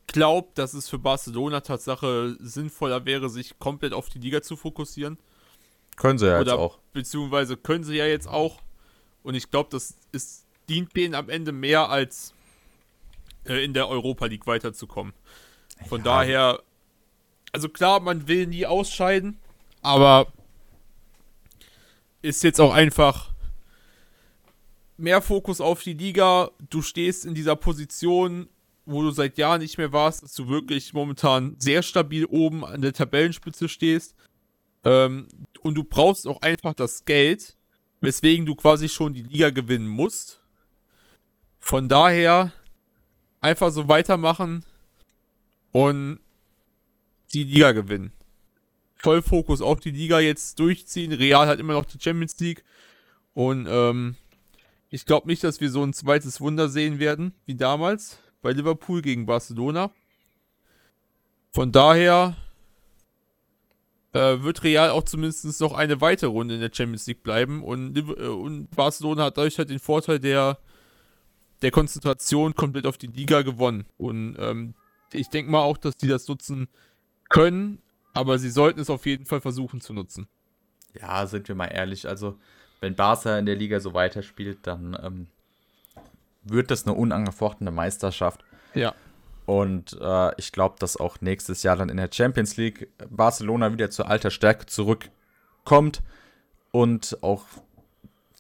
[0.07, 5.19] glaube, dass es für Barcelona Tatsache sinnvoller wäre, sich komplett auf die Liga zu fokussieren.
[5.97, 6.79] Können sie ja Oder, jetzt auch.
[6.93, 8.61] Beziehungsweise können sie ja jetzt auch.
[9.23, 12.33] Und ich glaube, das ist, dient denen am Ende mehr als
[13.45, 15.13] äh, in der Europa League weiterzukommen.
[15.89, 16.05] Von ja.
[16.05, 16.63] daher,
[17.53, 19.39] also klar, man will nie ausscheiden,
[19.83, 20.29] aber
[22.23, 23.33] ist jetzt auch einfach
[24.97, 26.51] mehr Fokus auf die Liga.
[26.71, 28.49] Du stehst in dieser Position,
[28.85, 32.83] wo du seit Jahren nicht mehr warst, dass du wirklich momentan sehr stabil oben an
[32.83, 34.15] der Tabellenspitze stehst.
[34.85, 35.29] Ähm,
[35.61, 37.57] und du brauchst auch einfach das Geld,
[38.01, 40.41] weswegen du quasi schon die Liga gewinnen musst.
[41.59, 42.53] Von daher
[43.41, 44.65] einfach so weitermachen
[45.73, 46.21] und
[47.35, 48.13] die Liga gewinnen.
[48.95, 51.13] Voll Fokus auf die Liga jetzt durchziehen.
[51.13, 52.65] Real hat immer noch die Champions League.
[53.35, 54.17] Und ähm,
[54.91, 59.03] ich glaube nicht, dass wir so ein zweites Wunder sehen werden wie damals bei Liverpool
[59.03, 59.91] gegen Barcelona.
[61.53, 62.37] Von daher
[64.13, 67.97] äh, wird Real auch zumindest noch eine weitere Runde in der Champions League bleiben und,
[67.97, 70.59] äh, und Barcelona hat dadurch halt den Vorteil der,
[71.63, 73.87] der Konzentration komplett auf die Liga gewonnen.
[73.97, 74.75] Und ähm,
[75.13, 76.69] ich denke mal auch, dass die das nutzen
[77.29, 77.83] können,
[78.15, 80.29] aber sie sollten es auf jeden Fall versuchen zu nutzen.
[81.01, 82.09] Ja, sind wir mal ehrlich.
[82.09, 82.39] Also,
[82.81, 85.27] wenn Barca in der Liga so weiterspielt, dann ähm,
[86.43, 88.45] wird das eine unangefochtene Meisterschaft.
[88.75, 88.95] Ja.
[89.47, 93.91] Und äh, ich glaube, dass auch nächstes Jahr dann in der Champions League Barcelona wieder
[93.91, 96.03] zur alter Stärke zurückkommt
[96.73, 97.45] und auch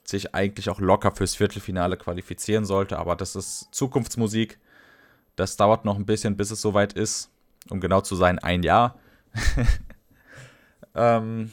[0.04, 2.98] sich eigentlich auch locker fürs Viertelfinale qualifizieren sollte.
[2.98, 4.58] Aber das ist Zukunftsmusik.
[5.36, 7.30] Das dauert noch ein bisschen, bis es soweit ist.
[7.70, 8.98] Um genau zu sein, ein Jahr.
[10.94, 11.52] ähm,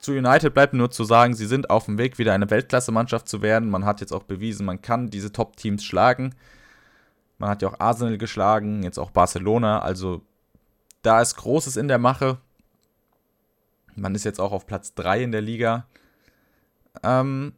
[0.00, 3.42] zu United bleibt nur zu sagen, sie sind auf dem Weg, wieder eine Weltklasse-Mannschaft zu
[3.42, 3.68] werden.
[3.68, 6.34] Man hat jetzt auch bewiesen, man kann diese Top-Teams schlagen.
[7.36, 9.80] Man hat ja auch Arsenal geschlagen, jetzt auch Barcelona.
[9.80, 10.22] Also
[11.02, 12.38] da ist Großes in der Mache.
[13.94, 15.86] Man ist jetzt auch auf Platz 3 in der Liga.
[17.02, 17.52] Ähm,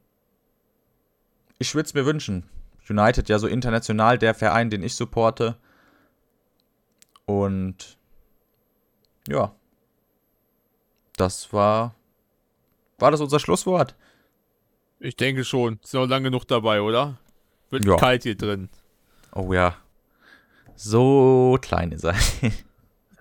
[1.58, 2.48] ich würde es mir wünschen.
[2.88, 5.56] United ja so international der Verein, den ich supporte.
[7.24, 7.98] Und
[9.28, 9.54] ja,
[11.16, 11.94] das war
[13.02, 13.94] war das unser Schlusswort?
[15.00, 15.78] Ich denke schon.
[15.82, 17.18] Ist noch lange genug dabei, oder?
[17.70, 17.96] Wird Ja.
[17.96, 18.68] kalt hier drin.
[19.34, 19.74] Oh ja.
[20.76, 22.14] So klein ist er.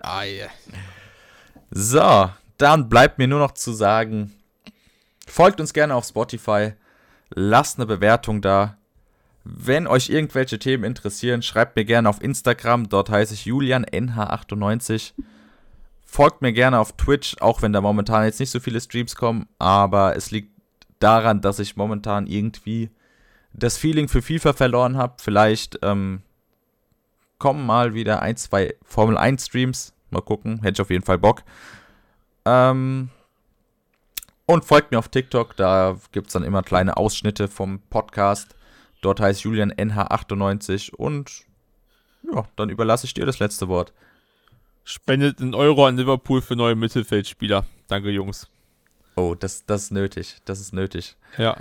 [0.04, 0.50] Ah, yeah.
[1.70, 2.28] So,
[2.58, 4.32] dann bleibt mir nur noch zu sagen,
[5.28, 6.72] folgt uns gerne auf Spotify,
[7.30, 8.76] lasst eine Bewertung da.
[9.44, 15.12] Wenn euch irgendwelche Themen interessieren, schreibt mir gerne auf Instagram, dort heiße ich JulianNH98.
[16.12, 19.48] Folgt mir gerne auf Twitch, auch wenn da momentan jetzt nicht so viele Streams kommen,
[19.58, 20.52] aber es liegt
[20.98, 22.90] daran, dass ich momentan irgendwie
[23.54, 25.14] das Feeling für FIFA verloren habe.
[25.16, 26.20] Vielleicht ähm,
[27.38, 29.94] kommen mal wieder ein, zwei Formel 1 Streams.
[30.10, 31.44] Mal gucken, hätte ich auf jeden Fall Bock.
[32.44, 33.08] Ähm,
[34.44, 38.54] und folgt mir auf TikTok, da gibt es dann immer kleine Ausschnitte vom Podcast.
[39.00, 41.46] Dort heißt Julian NH98 und
[42.30, 43.94] ja, dann überlasse ich dir das letzte Wort.
[44.84, 47.64] Spendet einen Euro an Liverpool für neue Mittelfeldspieler.
[47.88, 48.48] Danke, Jungs.
[49.16, 50.38] Oh, das, das ist nötig.
[50.44, 51.16] Das ist nötig.
[51.38, 51.56] Ja.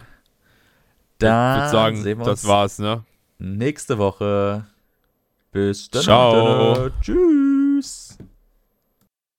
[1.20, 3.04] Dann ich würde sagen, sehen wir das uns war's, ne?
[3.42, 4.66] nächste Woche.
[5.52, 6.02] Bis dann.
[6.04, 6.90] Ciao.
[7.02, 8.18] Tschüss.